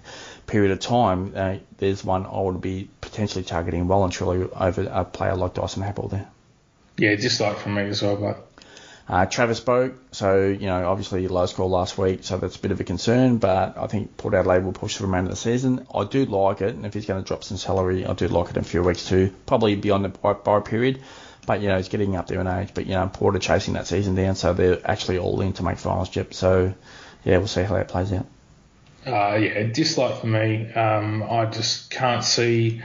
[0.47, 4.83] period of time, uh, there's one I would be potentially targeting well and truly over
[4.89, 6.27] a player like Dyson Heppell there.
[6.97, 8.54] Yeah, dislike for me as well, but
[9.07, 12.71] uh, Travis Boak, so, you know, obviously low score last week, so that's a bit
[12.71, 15.41] of a concern, but I think Port Adelaide will push for the remainder of the
[15.41, 15.85] season.
[15.93, 18.49] I do like it, and if he's going to drop some salary, I do like
[18.49, 21.01] it in a few weeks too, probably beyond the buy period.
[21.45, 23.75] But, you know, he's getting up there in age, but, you know, Port are chasing
[23.75, 26.33] that season down, so they're actually all in to make finals, Jep.
[26.33, 26.73] So,
[27.23, 28.25] yeah, we'll see how that plays out.
[29.05, 30.71] Uh, yeah, dislike for me.
[30.73, 32.81] Um, I just can't see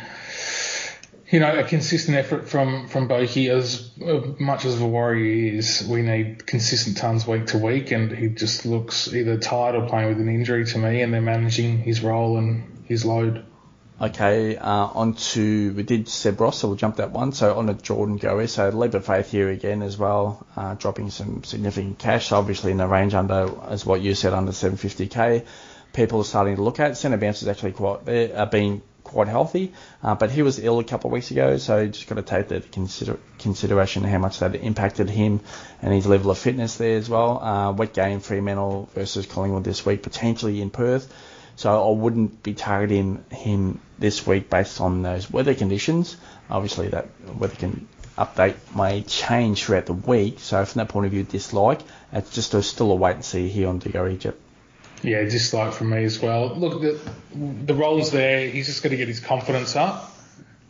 [1.31, 3.49] you know, a consistent effort from from Boaky.
[3.51, 8.29] As much as a warrior is, we need consistent tons week to week, and he
[8.29, 12.03] just looks either tired or playing with an injury to me, and they're managing his
[12.03, 13.45] role and his load.
[14.01, 17.33] Okay, uh, on to, we did Seb Ross, so we'll jump that one.
[17.33, 18.49] So on to Jordan Goey.
[18.49, 22.79] So leap of faith here again as well, uh, dropping some significant cash, obviously in
[22.79, 25.45] the range under, as what you said, under 750k.
[25.93, 26.97] People are starting to look at.
[26.97, 28.81] Centre bounce is actually quite, uh, being
[29.11, 29.73] quite healthy,
[30.03, 32.49] uh, but he was ill a couple of weeks ago, so just got to take
[32.49, 35.41] that consider- consideration how much that impacted him
[35.83, 37.43] and his level of fitness there as well.
[37.43, 41.13] Uh, wet game Fremantle versus Collingwood this week, potentially in Perth.
[41.57, 46.17] So I wouldn't be targeting him this week based on those weather conditions.
[46.49, 50.41] Obviously, that weather can update may change throughout the week.
[50.41, 51.81] So from that point of view, dislike.
[52.13, 54.37] It's just a, still a wait and see here on DeGoey Jep.
[55.03, 56.55] Yeah, dislike from me as well.
[56.55, 57.01] Look, the,
[57.35, 58.49] the role's there.
[58.49, 60.13] He's just got to get his confidence up.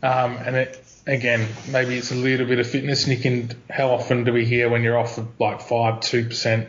[0.01, 3.07] Um, and it, again, maybe it's a little bit of fitness.
[3.07, 6.67] And how often do we hear when you're off of like 5 2%,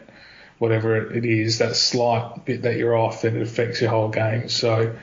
[0.59, 4.49] whatever it is, that slight bit that you're off, that it affects your whole game.
[4.49, 4.97] So,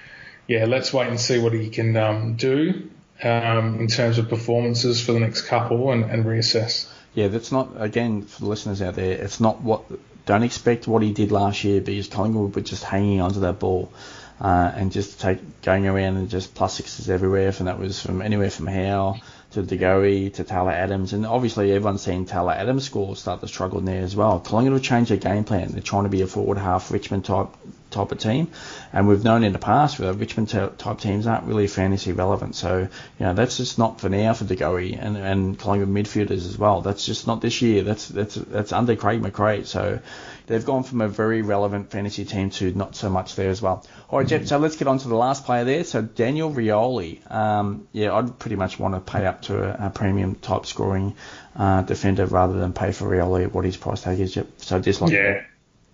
[0.47, 2.89] yeah, let's wait and see what he can um, do
[3.23, 6.91] um, in terms of performances for the next couple and, and reassess.
[7.13, 9.83] Yeah, that's not, again, for the listeners out there, it's not what
[10.29, 13.91] don't expect what he did last year because Collingwood were just hanging onto that ball
[14.39, 17.51] uh, and just take going around and just plus sixes everywhere.
[17.57, 19.17] And that was from anywhere from Howe
[19.53, 21.13] to DeGoey to Taylor Adams.
[21.13, 24.39] And obviously everyone's seen Taylor Adams score start to struggle there as well.
[24.39, 25.69] Collingwood have changed their game plan.
[25.71, 27.47] They're trying to be a forward half Richmond type
[27.91, 28.51] type of team.
[28.93, 32.55] And we've known in the past that Richmond type teams aren't really fantasy relevant.
[32.55, 32.89] So, you
[33.25, 36.81] know, that's just not for now for DeGoey and, and Collingwood midfielders as well.
[36.81, 37.83] That's just not this year.
[37.83, 39.65] That's, that's, that's under Craig McRae.
[39.65, 39.99] So
[40.47, 43.85] they've gone from a very relevant fantasy team to not so much there as well.
[44.09, 45.83] All right, Jep, so let's get on to the last player there.
[45.83, 47.29] So Daniel Rioli.
[47.31, 51.15] Um, yeah, I'd pretty much want to pay up to a, a premium type scoring
[51.55, 54.35] uh, defender rather than pay for Rioli at what his price tag is.
[54.35, 54.47] Yep.
[54.57, 55.11] So dislike.
[55.11, 55.43] Yeah.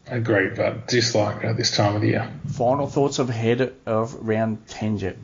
[0.08, 2.32] Agree, but dislike at this time of the year.
[2.50, 5.18] Final thoughts of head of round 10, Jep?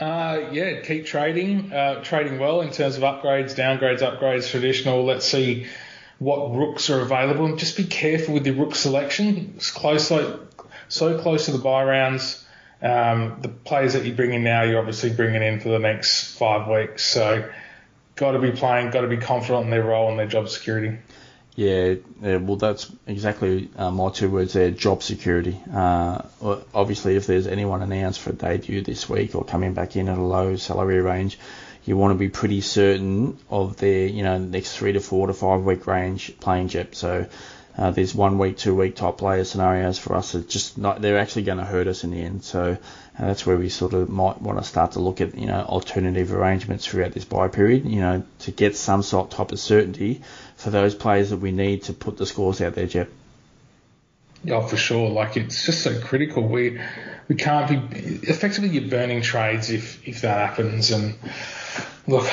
[0.00, 5.04] Uh, yeah, keep trading, uh, trading well in terms of upgrades, downgrades, upgrades, traditional.
[5.04, 5.66] Let's see
[6.18, 9.54] what rooks are available, and just be careful with your rook selection.
[9.56, 10.40] It's close, so,
[10.88, 12.44] so close to the buy rounds.
[12.80, 16.36] Um, the players that you bring in now, you're obviously bringing in for the next
[16.36, 17.04] five weeks.
[17.04, 17.48] So,
[18.14, 20.98] got to be playing, got to be confident in their role and their job security.
[21.56, 25.60] Yeah, yeah, well, that's exactly uh, my two words there job security.
[25.72, 26.22] Uh,
[26.74, 30.18] obviously, if there's anyone announced for a debut this week or coming back in at
[30.18, 31.38] a low salary range,
[31.84, 35.32] you want to be pretty certain of their, you know, next three to four to
[35.32, 36.96] five week range playing chip.
[36.96, 37.26] So
[37.78, 40.34] uh, there's one week, two week top player scenarios for us.
[40.34, 42.42] It's just not, they're actually going to hurt us in the end.
[42.42, 45.46] So uh, that's where we sort of might want to start to look at, you
[45.46, 49.60] know, alternative arrangements throughout this buy period, you know, to get some sort type of
[49.60, 50.22] certainty
[50.64, 53.10] for those players that we need to put the scores out there, Jep.
[54.42, 55.10] Yeah, for sure.
[55.10, 56.42] Like it's just so critical.
[56.42, 56.80] We
[57.28, 57.96] we can't be
[58.26, 60.90] effectively you're burning trades if if that happens.
[60.90, 61.16] And
[62.06, 62.26] look,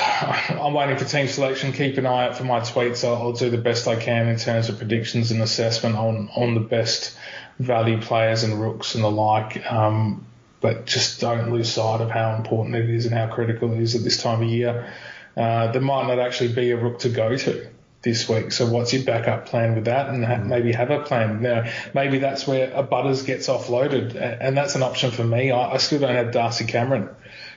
[0.50, 1.72] I'm waiting for team selection.
[1.72, 3.06] Keep an eye out for my tweets.
[3.06, 6.54] I'll, I'll do the best I can in terms of predictions and assessment on on
[6.54, 7.14] the best
[7.58, 9.70] value players and rooks and the like.
[9.70, 10.24] Um,
[10.62, 13.94] but just don't lose sight of how important it is and how critical it is
[13.94, 14.90] at this time of year.
[15.36, 17.68] Uh, there might not actually be a rook to go to
[18.02, 18.52] this week.
[18.52, 20.08] So what's your backup plan with that?
[20.08, 21.42] And ha- maybe have a plan.
[21.42, 25.50] Now, maybe that's where a Butters gets offloaded, and that's an option for me.
[25.50, 27.08] I, I still don't have Darcy Cameron.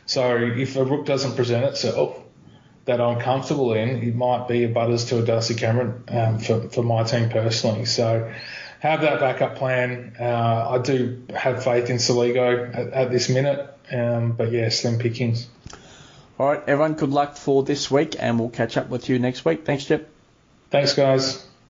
[0.05, 2.21] So if a rook doesn't present itself
[2.85, 6.69] that I'm comfortable in, it might be a Butters to a Darcy Cameron um, for,
[6.69, 7.85] for my team personally.
[7.85, 8.31] So
[8.79, 10.15] have that backup plan.
[10.19, 14.99] Uh, I do have faith in Soligo at, at this minute, um, but yeah, slim
[14.99, 15.47] pickings.
[16.37, 19.45] All right, everyone, good luck for this week, and we'll catch up with you next
[19.45, 19.65] week.
[19.65, 20.14] Thanks, Jep.
[20.75, 21.44] Thanks, guys.